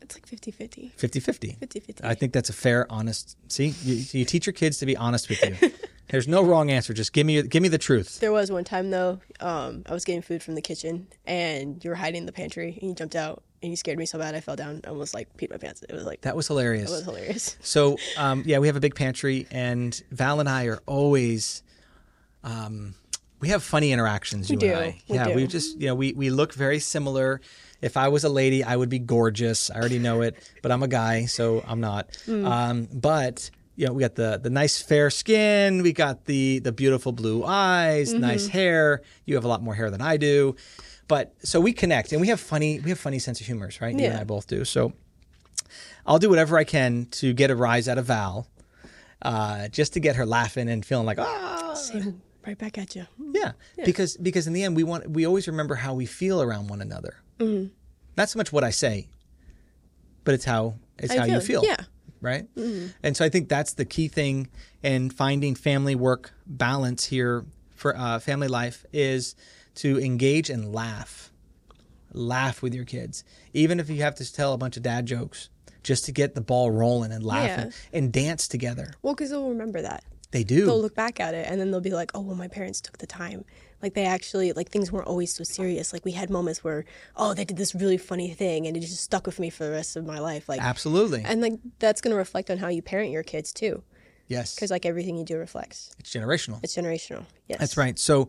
It's 0.00 0.14
like 0.14 0.26
50-50. 0.26 0.92
50-50. 0.96 1.58
50-50. 1.58 2.04
I 2.04 2.14
think 2.14 2.32
that's 2.32 2.48
a 2.48 2.52
fair, 2.52 2.86
honest. 2.90 3.36
See, 3.52 3.74
you, 3.82 4.04
you 4.12 4.24
teach 4.24 4.46
your 4.46 4.52
kids 4.52 4.78
to 4.78 4.86
be 4.86 4.96
honest 4.96 5.28
with 5.28 5.42
you. 5.44 5.72
There's 6.08 6.28
no 6.28 6.44
wrong 6.44 6.70
answer. 6.70 6.94
Just 6.94 7.12
give 7.12 7.26
me 7.26 7.42
give 7.42 7.60
me 7.60 7.68
the 7.68 7.78
truth. 7.78 8.20
There 8.20 8.30
was 8.30 8.52
one 8.52 8.62
time 8.62 8.90
though, 8.90 9.18
um, 9.40 9.82
I 9.86 9.92
was 9.92 10.04
getting 10.04 10.22
food 10.22 10.40
from 10.44 10.54
the 10.54 10.62
kitchen 10.62 11.08
and 11.26 11.82
you 11.84 11.90
were 11.90 11.96
hiding 11.96 12.20
in 12.20 12.26
the 12.26 12.32
pantry 12.32 12.78
and 12.80 12.90
you 12.90 12.94
jumped 12.94 13.16
out 13.16 13.42
and 13.62 13.70
you 13.72 13.76
scared 13.76 13.98
me 13.98 14.06
so 14.06 14.18
bad 14.18 14.34
I 14.34 14.40
fell 14.40 14.56
down 14.56 14.80
almost 14.86 15.14
like 15.14 15.34
peed 15.36 15.50
my 15.50 15.56
pants. 15.56 15.82
It 15.88 15.92
was 15.94 16.04
like 16.04 16.20
That 16.22 16.36
was 16.36 16.46
hilarious. 16.48 16.90
it 16.90 16.92
was 16.92 17.04
hilarious. 17.04 17.56
So 17.62 17.96
um, 18.16 18.42
yeah, 18.46 18.58
we 18.58 18.66
have 18.68 18.76
a 18.76 18.80
big 18.80 18.94
pantry, 18.94 19.46
and 19.50 20.00
Val 20.10 20.40
and 20.40 20.48
I 20.48 20.64
are 20.66 20.80
always. 20.86 21.62
Um, 22.44 22.94
we 23.40 23.48
have 23.48 23.62
funny 23.62 23.92
interactions. 23.92 24.50
You 24.50 24.56
do. 24.56 24.66
and 24.68 24.76
I. 24.78 25.00
We 25.08 25.14
yeah, 25.16 25.24
do. 25.28 25.34
we 25.34 25.46
just 25.46 25.80
you 25.80 25.88
know 25.88 25.94
we 25.94 26.12
we 26.12 26.30
look 26.30 26.54
very 26.54 26.78
similar. 26.78 27.40
If 27.82 27.96
I 27.96 28.08
was 28.08 28.24
a 28.24 28.28
lady, 28.30 28.64
I 28.64 28.74
would 28.76 28.88
be 28.88 28.98
gorgeous. 28.98 29.70
I 29.70 29.76
already 29.76 29.98
know 29.98 30.22
it, 30.22 30.36
but 30.62 30.72
I'm 30.72 30.82
a 30.82 30.88
guy, 30.88 31.26
so 31.26 31.62
I'm 31.66 31.80
not. 31.80 32.08
Mm. 32.26 32.46
Um, 32.50 32.88
but 32.92 33.50
you 33.76 33.86
know, 33.86 33.92
we 33.92 34.00
got 34.00 34.14
the 34.14 34.40
the 34.42 34.48
nice 34.48 34.80
fair 34.80 35.10
skin. 35.10 35.82
We 35.82 35.92
got 35.92 36.24
the 36.24 36.60
the 36.60 36.72
beautiful 36.72 37.12
blue 37.12 37.44
eyes, 37.44 38.12
Mm-hmm. 38.12 38.20
nice 38.22 38.46
hair. 38.48 39.02
You 39.26 39.34
have 39.34 39.44
a 39.44 39.48
lot 39.48 39.62
more 39.62 39.74
hair 39.74 39.90
than 39.90 40.00
I 40.00 40.16
do, 40.16 40.56
but 41.08 41.34
so 41.42 41.60
we 41.60 41.72
connect, 41.72 42.12
and 42.12 42.20
we 42.20 42.28
have 42.28 42.40
funny 42.40 42.80
we 42.80 42.90
have 42.90 42.98
funny 42.98 43.18
sense 43.18 43.40
of 43.40 43.46
humors, 43.46 43.80
right? 43.80 43.94
You 43.96 44.04
and 44.04 44.14
Yeah. 44.14 44.20
I 44.20 44.24
both 44.24 44.46
do. 44.46 44.64
So 44.64 44.92
I'll 46.06 46.18
do 46.18 46.28
whatever 46.30 46.56
I 46.58 46.64
can 46.64 47.06
to 47.12 47.32
get 47.32 47.50
a 47.50 47.56
rise 47.56 47.88
out 47.88 47.98
of 47.98 48.06
Val, 48.06 48.46
uh, 49.22 49.68
just 49.68 49.92
to 49.94 50.00
get 50.00 50.16
her 50.16 50.26
laughing 50.26 50.68
and 50.68 50.84
feeling 50.84 51.06
like 51.06 51.18
ah, 51.18 51.74
Same, 51.74 52.22
right 52.46 52.56
back 52.58 52.78
at 52.78 52.94
you. 52.96 53.06
yeah. 53.32 53.52
Because 53.84 54.16
because 54.16 54.46
in 54.46 54.52
the 54.52 54.62
end 54.64 54.76
we 54.76 54.84
want 54.84 55.10
we 55.10 55.26
always 55.26 55.46
remember 55.48 55.74
how 55.76 55.94
we 55.94 56.06
feel 56.06 56.40
around 56.42 56.68
one 56.68 56.80
another. 56.80 57.16
Mm-hmm. 57.38 57.72
Not 58.16 58.28
so 58.30 58.38
much 58.38 58.52
what 58.52 58.64
I 58.64 58.70
say, 58.70 59.08
but 60.24 60.34
it's 60.34 60.44
how 60.44 60.74
it's 60.98 61.12
How 61.12 61.20
how 61.20 61.26
you 61.26 61.34
you 61.34 61.40
feel. 61.40 61.60
feel. 61.62 61.70
Yeah. 61.70 61.84
Right. 62.22 62.46
And 63.02 63.16
so 63.16 63.24
I 63.24 63.28
think 63.28 63.48
that's 63.48 63.74
the 63.74 63.84
key 63.84 64.08
thing 64.08 64.48
in 64.82 65.10
finding 65.10 65.54
family 65.54 65.94
work 65.94 66.32
balance 66.46 67.04
here 67.04 67.44
for 67.76 67.94
uh, 67.96 68.18
family 68.18 68.48
life 68.48 68.84
is 68.92 69.36
to 69.76 70.00
engage 70.00 70.50
and 70.50 70.72
laugh, 70.74 71.30
laugh 72.12 72.62
with 72.62 72.74
your 72.74 72.84
kids, 72.84 73.24
even 73.52 73.80
if 73.80 73.88
you 73.88 74.02
have 74.02 74.14
to 74.16 74.32
tell 74.32 74.52
a 74.52 74.58
bunch 74.58 74.76
of 74.76 74.82
dad 74.82 75.06
jokes. 75.06 75.48
Just 75.82 76.06
to 76.06 76.12
get 76.12 76.34
the 76.34 76.40
ball 76.40 76.68
rolling 76.72 77.12
and 77.12 77.22
laugh 77.24 77.46
Yeah. 77.46 77.60
and, 77.60 77.72
and 77.92 78.12
dance 78.12 78.48
together. 78.48 78.92
Well, 79.02 79.14
because 79.14 79.30
they'll 79.30 79.48
remember 79.50 79.80
that. 79.82 80.02
They 80.32 80.42
do. 80.42 80.66
They'll 80.66 80.82
look 80.82 80.96
back 80.96 81.20
at 81.20 81.32
it 81.32 81.46
and 81.48 81.60
then 81.60 81.70
they'll 81.70 81.80
be 81.80 81.92
like, 81.92 82.10
oh, 82.12 82.22
well, 82.22 82.34
my 82.34 82.48
parents 82.48 82.80
took 82.80 82.98
the 82.98 83.06
time. 83.06 83.44
Like 83.80 83.94
they 83.94 84.04
actually, 84.04 84.52
like 84.52 84.68
things 84.68 84.90
weren't 84.90 85.06
always 85.06 85.32
so 85.32 85.44
serious. 85.44 85.92
Like 85.92 86.04
we 86.04 86.10
had 86.10 86.28
moments 86.28 86.64
where, 86.64 86.86
oh, 87.14 87.34
they 87.34 87.44
did 87.44 87.56
this 87.56 87.72
really 87.72 87.98
funny 87.98 88.30
thing 88.34 88.66
and 88.66 88.76
it 88.76 88.80
just 88.80 89.00
stuck 89.00 89.26
with 89.26 89.38
me 89.38 89.48
for 89.48 89.62
the 89.62 89.70
rest 89.70 89.94
of 89.94 90.04
my 90.04 90.18
life. 90.18 90.48
Like, 90.48 90.60
Absolutely. 90.60 91.22
and 91.24 91.40
like 91.40 91.52
that's 91.78 92.00
going 92.00 92.10
to 92.10 92.18
reflect 92.18 92.50
on 92.50 92.58
how 92.58 92.66
you 92.66 92.82
parent 92.82 93.12
your 93.12 93.22
kids 93.22 93.52
too. 93.52 93.84
yes. 94.26 94.56
Because 94.56 94.72
like 94.72 94.86
everything 94.86 95.16
you 95.16 95.24
do 95.24 95.36
reflects. 95.38 95.94
It's 96.00 96.10
generational. 96.12 96.58
It's 96.64 96.74
generational. 96.74 97.26
Yes. 97.46 97.60
That's 97.60 97.76
right. 97.76 97.96
So, 97.96 98.28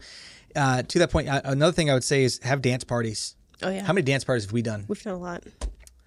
uh, 0.58 0.84
to 0.84 1.00
that 1.00 1.12
point, 1.12 1.30
uh, 1.30 1.42
another 1.46 1.72
thing 1.72 1.90
I 1.90 1.94
would 1.94 2.04
say 2.04 2.24
is 2.24 2.40
have 2.44 2.62
dance 2.62 2.84
parties. 2.84 3.36
Oh, 3.64 3.70
yeah. 3.70 3.84
How 3.84 3.94
many 3.94 4.04
dance 4.04 4.24
parties 4.24 4.44
have 4.46 4.52
we 4.52 4.62
done? 4.62 4.86
We've 4.88 5.02
done 5.02 5.14
a 5.14 5.18
lot. 5.20 5.44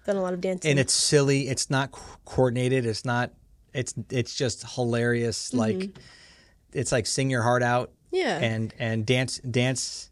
Done 0.05 0.15
a 0.17 0.21
lot 0.21 0.33
of 0.33 0.41
dancing. 0.41 0.71
And 0.71 0.79
it's 0.79 0.93
silly. 0.93 1.47
It's 1.47 1.69
not 1.69 1.91
co- 1.91 2.17
coordinated. 2.25 2.85
It's 2.85 3.05
not. 3.05 3.31
It's 3.73 3.93
it's 4.09 4.35
just 4.35 4.65
hilarious. 4.75 5.53
Like, 5.53 5.89
it's 6.73 6.91
like 6.91 7.05
sing 7.07 7.29
your 7.29 7.41
heart 7.43 7.63
out. 7.63 7.89
Mm-hmm. 7.89 8.15
Yeah. 8.17 8.37
And 8.39 8.73
and 8.79 9.05
dance 9.05 9.37
dance, 9.39 10.09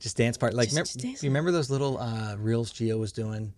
just 0.00 0.16
dance 0.16 0.36
part. 0.36 0.52
Like, 0.54 0.66
Just- 0.68 0.74
remember, 0.74 0.86
just 0.86 1.00
dance. 1.00 1.22
you 1.22 1.30
remember 1.30 1.50
those 1.52 1.70
little 1.70 1.98
uh, 1.98 2.36
reels 2.38 2.70
Geo 2.70 2.98
was 2.98 3.12
doing? 3.12 3.54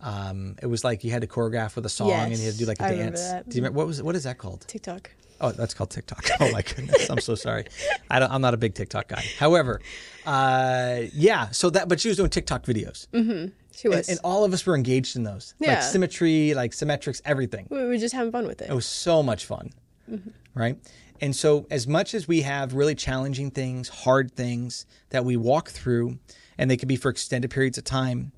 Um, 0.00 0.56
it 0.62 0.66
was 0.66 0.82
like 0.82 1.04
you 1.04 1.10
had 1.12 1.22
to 1.22 1.28
choreograph 1.28 1.76
with 1.76 1.86
a 1.86 1.88
song 1.88 2.10
and 2.10 2.36
you 2.36 2.44
had 2.44 2.52
to 2.54 2.58
do 2.58 2.64
like 2.66 2.80
a 2.80 2.82
Yes, 2.82 2.88
I 2.88 2.92
remember 2.92 3.16
dance. 3.18 3.28
that. 3.30 3.48
Do 3.48 3.56
you 3.56 3.62
remember 3.62 3.76
what 3.78 3.86
was 3.86 4.02
what 4.02 4.16
is 4.16 4.24
that 4.24 4.38
called? 4.38 4.64
TikTok. 4.66 5.10
Oh, 5.42 5.50
that's 5.50 5.74
called 5.74 5.90
TikTok. 5.90 6.24
Oh 6.40 6.50
my 6.52 6.62
goodness, 6.62 7.10
I'm 7.10 7.18
so 7.20 7.34
sorry. 7.34 7.66
I 8.10 8.18
don't, 8.20 8.30
I'm 8.30 8.40
not 8.40 8.54
a 8.54 8.56
big 8.56 8.74
TikTok 8.74 9.08
guy. 9.08 9.24
However, 9.38 9.80
uh, 10.24 11.02
yeah. 11.12 11.50
So 11.50 11.68
that, 11.70 11.88
but 11.88 12.00
she 12.00 12.08
was 12.08 12.16
doing 12.16 12.30
TikTok 12.30 12.64
videos, 12.64 13.06
mm-hmm. 13.08 13.48
She 13.74 13.88
was. 13.88 14.08
and, 14.08 14.18
and 14.18 14.20
all 14.24 14.44
of 14.44 14.52
us 14.52 14.64
were 14.66 14.74
engaged 14.74 15.16
in 15.16 15.24
those, 15.24 15.54
Yeah. 15.58 15.74
like 15.74 15.82
symmetry, 15.82 16.54
like 16.54 16.72
symmetrics, 16.72 17.20
everything. 17.24 17.66
we 17.70 17.84
were 17.84 17.96
just 17.98 18.14
having 18.14 18.32
fun 18.32 18.46
with 18.46 18.62
it. 18.62 18.70
It 18.70 18.74
was 18.74 18.86
so 18.86 19.22
much 19.22 19.44
fun, 19.44 19.70
mm-hmm. 20.10 20.30
right? 20.54 20.78
And 21.20 21.34
so, 21.36 21.66
as 21.70 21.86
much 21.86 22.14
as 22.14 22.26
we 22.26 22.42
have 22.42 22.74
really 22.74 22.94
challenging 22.96 23.50
things, 23.50 23.88
hard 23.88 24.32
things 24.32 24.86
that 25.10 25.24
we 25.24 25.36
walk 25.36 25.70
through, 25.70 26.18
and 26.58 26.70
they 26.70 26.76
could 26.76 26.88
be 26.88 26.96
for 26.96 27.10
extended 27.10 27.50
periods 27.50 27.78
of 27.78 27.84
time, 27.84 28.32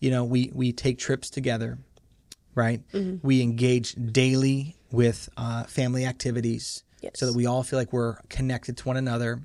you 0.00 0.10
know, 0.10 0.24
we 0.24 0.50
we 0.54 0.72
take 0.72 0.98
trips 0.98 1.28
together, 1.28 1.78
right? 2.54 2.80
Mm-hmm. 2.92 3.26
We 3.26 3.42
engage 3.42 3.94
daily 3.94 4.76
with 4.92 5.28
uh, 5.36 5.64
family 5.64 6.04
activities, 6.04 6.82
Yes. 7.00 7.12
so 7.16 7.26
that 7.26 7.34
we 7.34 7.46
all 7.46 7.62
feel 7.62 7.78
like 7.78 7.92
we're 7.92 8.16
connected 8.28 8.76
to 8.78 8.84
one 8.84 8.96
another, 8.96 9.40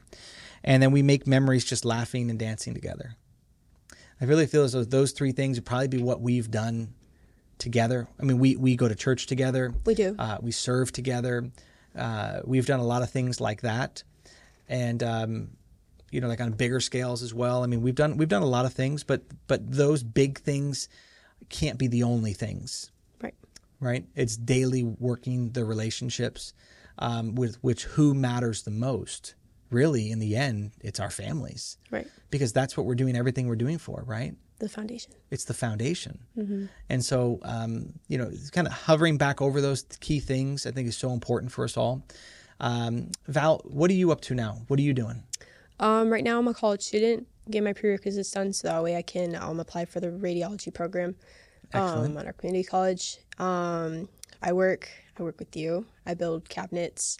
and 0.63 0.81
then 0.83 0.91
we 0.91 1.01
make 1.01 1.25
memories 1.27 1.63
just 1.65 1.85
laughing 1.85 2.29
and 2.29 2.37
dancing 2.39 2.73
together. 2.73 3.15
I 4.19 4.25
really 4.25 4.45
feel 4.45 4.63
as 4.63 4.73
though 4.73 4.83
those 4.83 5.11
three 5.11 5.31
things 5.31 5.57
would 5.57 5.65
probably 5.65 5.87
be 5.89 6.01
what 6.01 6.21
we've 6.21 6.49
done 6.49 6.93
together. 7.57 8.07
I 8.19 8.23
mean, 8.23 8.39
we 8.39 8.55
we 8.55 8.75
go 8.75 8.87
to 8.87 8.95
church 8.95 9.27
together. 9.27 9.73
We 9.85 9.93
do. 9.95 10.15
Uh, 10.17 10.37
we 10.41 10.51
serve 10.51 10.91
together. 10.91 11.49
Uh, 11.95 12.41
we've 12.45 12.65
done 12.65 12.79
a 12.79 12.85
lot 12.85 13.01
of 13.03 13.09
things 13.09 13.39
like 13.39 13.61
that, 13.61 14.03
and 14.67 15.01
um, 15.03 15.49
you 16.11 16.19
know, 16.21 16.27
like 16.27 16.41
on 16.41 16.51
bigger 16.53 16.79
scales 16.79 17.23
as 17.23 17.33
well. 17.33 17.63
I 17.63 17.67
mean, 17.67 17.81
we've 17.81 17.95
done 17.95 18.17
we've 18.17 18.27
done 18.29 18.41
a 18.41 18.47
lot 18.47 18.65
of 18.65 18.73
things, 18.73 19.03
but 19.03 19.21
but 19.47 19.69
those 19.71 20.01
big 20.03 20.39
things 20.39 20.89
can't 21.49 21.77
be 21.77 21.87
the 21.87 22.03
only 22.03 22.33
things, 22.33 22.91
Right. 23.79 24.05
It's 24.15 24.37
daily 24.37 24.83
working 24.83 25.51
the 25.51 25.65
relationships 25.65 26.53
um, 26.97 27.35
with 27.35 27.55
which 27.63 27.83
who 27.83 28.13
matters 28.13 28.63
the 28.63 28.71
most. 28.71 29.35
Really, 29.71 30.11
in 30.11 30.19
the 30.19 30.35
end, 30.35 30.71
it's 30.81 30.99
our 30.99 31.09
families 31.09 31.77
Right. 31.91 32.07
because 32.29 32.53
that's 32.53 32.77
what 32.77 32.85
we're 32.85 32.95
doing 32.95 33.15
everything 33.15 33.47
we're 33.47 33.55
doing 33.55 33.77
for, 33.79 34.03
right? 34.05 34.35
The 34.59 34.69
foundation. 34.69 35.11
it's 35.31 35.43
the 35.43 35.53
foundation. 35.53 36.19
And 36.89 37.03
so, 37.03 37.39
um, 37.41 37.93
you 38.07 38.17
know, 38.17 38.31
kind 38.53 38.67
of 38.67 38.71
hovering 38.73 39.17
back 39.17 39.41
over 39.41 39.59
those 39.59 39.83
key 39.99 40.21
things, 40.21 40.65
I 40.65 40.71
think 40.71 40.87
is 40.87 40.95
so 40.95 41.11
important 41.11 41.51
for 41.51 41.65
us 41.65 41.75
all. 41.75 42.03
Um, 42.61 43.09
Val, 43.27 43.59
what 43.65 43.89
are 43.91 43.95
you 43.95 44.11
up 44.13 44.21
to 44.21 44.33
now? 44.35 44.61
What 44.67 44.79
are 44.79 44.83
you 44.83 44.93
doing? 44.93 45.23
Um, 45.81 46.09
right 46.09 46.23
now, 46.23 46.39
I'm 46.39 46.47
a 46.47 46.53
college 46.53 46.83
student. 46.83 47.27
Get 47.51 47.63
my 47.63 47.73
prerequisites 47.73 48.31
done 48.31 48.53
so 48.53 48.69
that 48.69 48.81
way 48.81 48.95
I 48.95 49.01
can 49.01 49.35
um, 49.35 49.59
apply 49.59 49.85
for 49.85 49.99
the 49.99 50.07
radiology 50.07 50.73
program 50.73 51.15
um, 51.73 52.17
at 52.17 52.25
our 52.25 52.33
community 52.33 52.63
college. 52.63 53.17
Um, 53.39 54.07
I 54.41 54.53
work. 54.53 54.89
I 55.19 55.23
work 55.23 55.39
with 55.39 55.55
you. 55.55 55.85
I 56.05 56.13
build 56.13 56.49
cabinets 56.49 57.17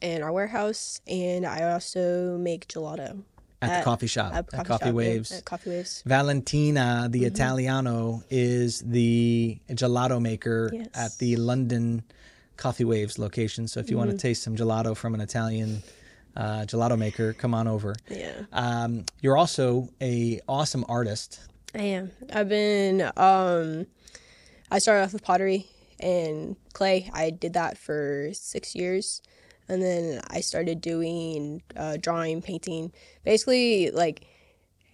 in 0.00 0.22
our 0.22 0.32
warehouse, 0.32 1.00
and 1.06 1.46
I 1.46 1.72
also 1.72 2.36
make 2.38 2.68
gelato 2.68 3.22
At, 3.62 3.78
the 3.78 3.84
coffee 3.84 4.06
shop, 4.06 4.34
at, 4.34 4.46
Coffee, 4.50 4.68
shop, 4.68 4.80
yeah, 4.84 4.90
Waves. 4.90 5.32
at 5.32 5.44
Coffee 5.44 5.70
Waves. 5.70 6.02
Valentina, 6.04 7.08
the 7.10 7.20
Mm-hmm. 7.20 7.26
Italiano, 7.34 8.22
is 8.28 8.80
the 8.82 9.58
gelato 9.70 10.20
maker 10.20 10.70
Yes. 10.72 10.88
at 10.94 11.18
the 11.18 11.36
London 11.36 12.02
Coffee 12.56 12.84
Waves 12.84 13.18
location. 13.18 13.66
So 13.68 13.80
if 13.80 13.90
you 13.90 13.96
want 13.96 14.10
Mm-hmm. 14.10 14.18
to 14.18 14.22
taste 14.22 14.42
some 14.42 14.54
gelato 14.56 14.94
from 14.96 15.14
an 15.14 15.20
Italian 15.22 15.82
uh, 16.36 16.66
gelato 16.66 16.98
maker, 16.98 17.32
come 17.32 17.54
on 17.54 17.66
over. 17.66 17.94
Yeah, 18.10 18.32
Um, 18.52 19.04
you're 19.22 19.36
also 19.38 19.88
a 20.02 20.40
awesome 20.46 20.84
artist. 20.88 21.40
I 21.74 21.82
am. 21.82 22.10
I've 22.32 22.48
been. 22.50 23.00
Um, 23.16 23.86
I 24.70 24.78
started 24.78 25.04
off 25.04 25.12
with 25.12 25.22
pottery 25.22 25.66
and 26.00 26.56
clay. 26.72 27.10
I 27.12 27.30
did 27.30 27.52
that 27.54 27.78
for 27.78 28.30
six 28.32 28.74
years, 28.74 29.22
and 29.68 29.80
then 29.82 30.20
I 30.28 30.40
started 30.40 30.80
doing 30.80 31.62
uh, 31.76 31.96
drawing, 32.00 32.42
painting, 32.42 32.92
basically 33.24 33.90
like 33.90 34.26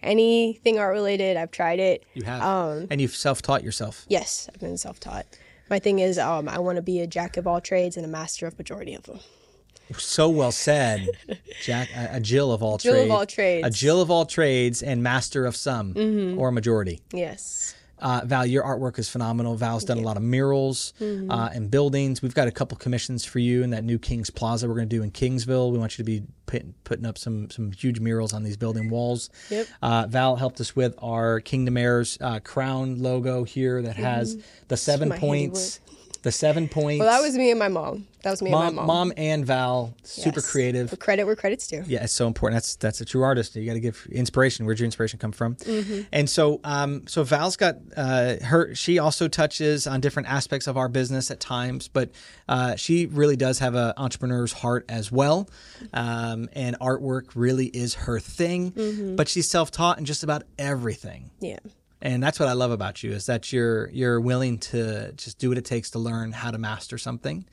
anything 0.01 0.79
art 0.79 0.93
related. 0.93 1.37
I've 1.37 1.51
tried 1.51 1.79
it. 1.79 2.03
You 2.13 2.23
have, 2.23 2.41
Um, 2.41 2.87
and 2.89 3.01
you've 3.01 3.15
self-taught 3.15 3.63
yourself. 3.63 4.05
Yes, 4.09 4.49
I've 4.53 4.59
been 4.59 4.77
self 4.77 4.99
taught. 4.99 5.25
My 5.69 5.79
thing 5.79 5.99
is, 5.99 6.19
um, 6.19 6.47
I 6.49 6.59
want 6.59 6.75
to 6.75 6.81
be 6.81 6.99
a 6.99 7.07
jack 7.07 7.37
of 7.37 7.47
all 7.47 7.61
trades 7.61 7.97
and 7.97 8.05
a 8.05 8.09
master 8.09 8.45
of 8.45 8.57
majority 8.57 8.93
of 8.93 9.03
them. 9.03 9.19
So 9.97 10.29
well 10.29 10.51
said, 10.51 11.09
Jack. 11.61 11.89
A, 11.95 12.15
a 12.17 12.19
Jill 12.19 12.51
of 12.51 12.63
all 12.63 12.77
Jill 12.77 12.93
trades. 12.93 13.05
of 13.05 13.11
all 13.11 13.25
trades. 13.25 13.67
A 13.67 13.69
Jill 13.69 14.01
of 14.01 14.09
all 14.09 14.25
trades 14.25 14.81
and 14.81 15.03
master 15.03 15.45
of 15.45 15.55
some 15.55 15.93
Mm-hmm. 15.93 16.39
or 16.39 16.51
majority. 16.51 17.01
Yes. 17.11 17.75
Uh, 18.03 18.21
Val, 18.25 18.45
your 18.45 18.63
artwork 18.63 18.99
is 18.99 19.07
phenomenal. 19.09 19.55
Val's 19.55 19.83
done 19.85 19.97
a 19.97 20.01
lot 20.01 20.17
of 20.17 20.23
murals 20.23 20.93
Mm-hmm. 20.99 21.31
uh, 21.31 21.49
and 21.53 21.71
buildings. 21.71 22.21
We've 22.21 22.35
got 22.35 22.47
a 22.47 22.51
couple 22.51 22.77
commissions 22.77 23.23
for 23.25 23.39
you 23.39 23.63
in 23.63 23.69
that 23.69 23.83
new 23.83 23.97
Kings 23.97 24.29
Plaza 24.29 24.67
we're 24.67 24.75
going 24.75 24.89
to 24.89 24.95
do 24.95 25.01
in 25.03 25.09
Kingsville. 25.11 25.71
We 25.71 25.77
want 25.77 25.97
you 25.97 26.03
to 26.03 26.11
be 26.11 26.23
put, 26.45 26.83
putting 26.83 27.05
up 27.05 27.17
some 27.17 27.49
some 27.49 27.71
huge 27.71 27.99
murals 27.99 28.33
on 28.33 28.43
these 28.43 28.57
building 28.57 28.89
walls. 28.89 29.29
Yep. 29.49 29.67
Uh, 29.81 30.05
Val 30.09 30.35
helped 30.35 30.59
us 30.61 30.75
with 30.75 30.93
our 30.99 31.39
Kingdom 31.39 31.77
Heirs 31.77 32.17
uh, 32.21 32.39
crown 32.41 32.99
logo 32.99 33.43
here 33.45 33.81
that 33.81 33.95
has 33.95 34.37
the 34.67 34.77
seven 34.77 35.09
Mm-hmm. 35.09 35.19
points. 35.19 35.79
The 36.23 36.31
seven 36.31 36.67
points. 36.69 36.99
Well, 37.01 37.09
that 37.09 37.21
was 37.21 37.35
me 37.37 37.49
and 37.51 37.59
my 37.59 37.67
mom. 37.67 38.07
That 38.23 38.31
was 38.31 38.41
me 38.41 38.49
mom, 38.49 38.67
and 38.67 38.75
my 38.77 38.81
mom. 38.83 38.87
mom 39.09 39.13
and 39.17 39.45
Val, 39.45 39.93
super 40.03 40.39
Yes. 40.39 40.49
creative. 40.51 40.89
For 40.89 40.95
credit 40.95 41.25
where 41.25 41.35
credit's 41.35 41.67
due. 41.67 41.83
Yeah, 41.85 42.01
it's 42.05 42.13
so 42.13 42.25
important. 42.27 42.55
That's 42.55 42.77
that's 42.77 43.01
a 43.01 43.05
true 43.05 43.23
artist. 43.23 43.53
You 43.57 43.65
got 43.65 43.73
to 43.73 43.81
give 43.81 44.07
inspiration. 44.09 44.65
Where'd 44.65 44.79
your 44.79 44.85
inspiration 44.85 45.19
come 45.19 45.33
from? 45.33 45.55
Mm-hmm. 45.57 46.01
And 46.13 46.29
so, 46.29 46.61
um, 46.63 47.05
so 47.07 47.23
Val's 47.23 47.57
got 47.57 47.75
uh, 47.97 48.35
her. 48.41 48.73
She 48.73 48.99
also 48.99 49.27
touches 49.27 49.85
on 49.85 49.99
different 49.99 50.29
aspects 50.29 50.67
of 50.67 50.77
our 50.77 50.87
business 50.87 51.29
at 51.29 51.41
times, 51.41 51.89
but 51.89 52.11
uh, 52.47 52.77
she 52.77 53.05
really 53.07 53.35
does 53.35 53.59
have 53.59 53.75
an 53.75 53.91
entrepreneur's 53.97 54.53
heart 54.53 54.85
as 54.87 55.11
well. 55.11 55.49
Um, 55.93 56.47
and 56.53 56.79
artwork 56.79 57.31
really 57.35 57.65
is 57.67 57.93
her 57.95 58.21
thing. 58.21 58.71
Mm-hmm. 58.71 59.15
But 59.17 59.27
she's 59.27 59.49
self-taught 59.49 59.99
in 59.99 60.05
just 60.05 60.23
about 60.23 60.43
everything 60.57 61.31
Yeah. 61.41 61.59
And 62.03 62.21
that's 62.21 62.37
what 62.39 62.47
I 62.49 62.53
love 62.53 62.69
about 62.71 63.01
you 63.01 63.11
is 63.13 63.25
that 63.25 63.51
you're 63.51 63.89
you're 63.89 64.19
willing 64.21 64.59
to 64.71 65.11
just 65.13 65.39
do 65.39 65.49
what 65.49 65.57
it 65.57 65.65
takes 65.65 65.89
to 65.91 65.99
learn 65.99 66.33
how 66.33 66.51
to 66.51 66.57
master 66.59 66.97
something, 66.99 67.45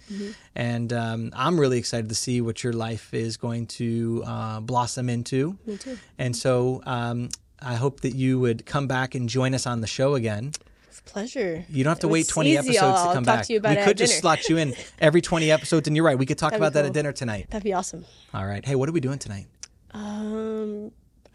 and 0.55 0.93
um, 0.93 1.31
I'm 1.35 1.59
really 1.59 1.79
excited 1.79 2.09
to 2.11 2.15
see 2.15 2.41
what 2.43 2.63
your 2.63 2.73
life 2.75 3.15
is 3.15 3.37
going 3.39 3.67
to 3.79 4.23
uh, 4.27 4.61
blossom 4.61 5.09
into. 5.09 5.57
Me 5.65 5.77
too. 5.79 5.97
And 6.19 6.37
so 6.37 6.83
um, 6.85 7.29
I 7.63 7.77
hope 7.77 8.01
that 8.01 8.15
you 8.15 8.39
would 8.41 8.67
come 8.67 8.87
back 8.87 9.15
and 9.15 9.29
join 9.29 9.55
us 9.55 9.67
on 9.67 9.81
the 9.81 9.87
show 9.87 10.15
again. 10.17 10.53
It's 10.89 10.99
a 10.99 11.03
pleasure. 11.05 11.65
You 11.71 11.85
don't 11.85 11.93
have 11.93 12.01
to 12.01 12.09
wait 12.09 12.27
20 12.27 12.57
episodes 12.59 12.79
I'll, 12.83 13.09
to 13.09 13.15
come 13.15 13.25
talk 13.25 13.37
back. 13.37 13.47
to 13.47 13.53
you 13.53 13.59
about 13.61 13.77
we 13.77 13.83
could 13.85 13.97
just 13.97 14.13
dinner. 14.15 14.21
slot 14.21 14.49
you 14.49 14.57
in 14.59 14.75
every 15.01 15.21
20 15.21 15.49
episodes, 15.53 15.87
and 15.87 15.95
you're 15.97 16.05
right. 16.05 16.19
We 16.19 16.27
could 16.27 16.39
talk 16.39 16.51
That'd 16.51 16.61
about 16.63 16.73
that 16.75 16.85
at 16.87 16.93
dinner 16.93 17.13
tonight. 17.13 17.47
That'd 17.51 17.63
be 17.63 17.73
awesome. 17.73 18.05
All 18.35 18.45
right. 18.47 18.65
Hey, 18.65 18.75
what 18.75 18.89
are 18.89 18.93
we 18.93 19.01
doing 19.01 19.19
tonight? 19.21 19.47
Um, 19.93 20.91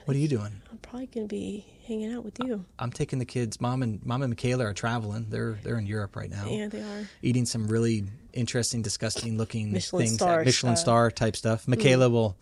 What 0.05 0.15
are 0.15 0.19
you 0.19 0.27
doing? 0.27 0.61
Probably 0.95 1.07
gonna 1.07 1.27
be 1.27 1.65
hanging 1.85 2.13
out 2.13 2.23
with 2.23 2.39
you. 2.41 2.63
I'm 2.79 2.89
taking 2.89 3.19
the 3.19 3.25
kids. 3.25 3.59
Mom 3.59 3.83
and 3.83 4.01
Mom 4.05 4.21
and 4.21 4.31
Michaela 4.31 4.67
are 4.67 4.73
traveling. 4.73 5.25
They're 5.29 5.59
they're 5.61 5.77
in 5.77 5.85
Europe 5.85 6.15
right 6.15 6.29
now. 6.29 6.45
Yeah, 6.47 6.69
they 6.69 6.79
are. 6.79 7.09
eating 7.21 7.45
some 7.45 7.67
really 7.67 8.05
interesting, 8.31 8.81
disgusting 8.81 9.37
looking 9.37 9.73
Michelin 9.73 10.05
things, 10.05 10.15
star 10.15 10.45
Michelin 10.45 10.77
stuff. 10.77 10.83
star 10.85 11.11
type 11.11 11.35
stuff. 11.35 11.67
Michaela 11.67 12.09
will 12.09 12.37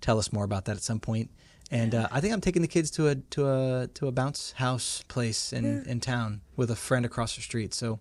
tell 0.00 0.18
us 0.18 0.32
more 0.32 0.44
about 0.44 0.64
that 0.64 0.76
at 0.76 0.82
some 0.82 0.98
point. 0.98 1.30
And 1.70 1.94
uh, 1.94 2.08
I 2.10 2.22
think 2.22 2.32
I'm 2.32 2.40
taking 2.40 2.62
the 2.62 2.68
kids 2.68 2.90
to 2.92 3.08
a 3.08 3.16
to 3.16 3.50
a 3.50 3.88
to 3.88 4.06
a 4.06 4.12
bounce 4.12 4.52
house 4.52 5.04
place 5.08 5.52
in, 5.52 5.84
in 5.84 6.00
town 6.00 6.40
with 6.56 6.70
a 6.70 6.76
friend 6.76 7.04
across 7.04 7.36
the 7.36 7.42
street. 7.42 7.74
So, 7.74 8.00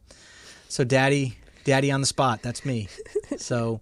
so 0.70 0.86
daddy, 0.86 1.40
daddy 1.66 1.92
on 1.92 2.00
the 2.00 2.08
spot. 2.08 2.42
That's 2.42 2.64
me. 2.64 2.88
So, 3.38 3.82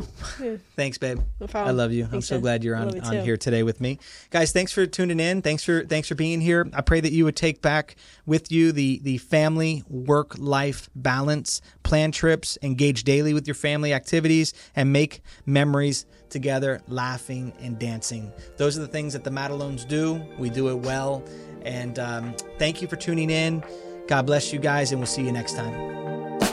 whew. 0.00 0.60
thanks, 0.76 0.98
babe. 0.98 1.20
No 1.40 1.46
I 1.54 1.70
love 1.70 1.92
you. 1.92 2.08
I'm 2.10 2.20
so 2.20 2.40
glad 2.40 2.64
you're 2.64 2.76
on, 2.76 3.00
on 3.00 3.24
here 3.24 3.36
today 3.36 3.62
with 3.62 3.80
me, 3.80 3.98
guys. 4.30 4.52
Thanks 4.52 4.72
for 4.72 4.86
tuning 4.86 5.20
in. 5.20 5.42
Thanks 5.42 5.64
for 5.64 5.84
thanks 5.84 6.08
for 6.08 6.14
being 6.14 6.40
here. 6.40 6.68
I 6.72 6.80
pray 6.80 7.00
that 7.00 7.12
you 7.12 7.24
would 7.24 7.36
take 7.36 7.62
back 7.62 7.96
with 8.26 8.50
you 8.52 8.72
the 8.72 9.00
the 9.02 9.18
family 9.18 9.84
work 9.88 10.36
life 10.38 10.88
balance, 10.94 11.60
plan 11.82 12.12
trips, 12.12 12.58
engage 12.62 13.04
daily 13.04 13.34
with 13.34 13.46
your 13.46 13.54
family 13.54 13.92
activities, 13.92 14.52
and 14.74 14.92
make 14.92 15.20
memories 15.46 16.06
together, 16.30 16.82
laughing 16.88 17.52
and 17.60 17.78
dancing. 17.78 18.32
Those 18.56 18.76
are 18.76 18.80
the 18.80 18.88
things 18.88 19.12
that 19.14 19.24
the 19.24 19.30
Maddalones 19.30 19.86
do. 19.86 20.22
We 20.38 20.50
do 20.50 20.68
it 20.68 20.76
well, 20.76 21.24
and 21.62 21.98
um, 21.98 22.34
thank 22.58 22.82
you 22.82 22.88
for 22.88 22.96
tuning 22.96 23.30
in. 23.30 23.64
God 24.08 24.26
bless 24.26 24.52
you 24.52 24.58
guys, 24.58 24.92
and 24.92 25.00
we'll 25.00 25.06
see 25.06 25.22
you 25.22 25.32
next 25.32 25.54
time. 25.54 26.47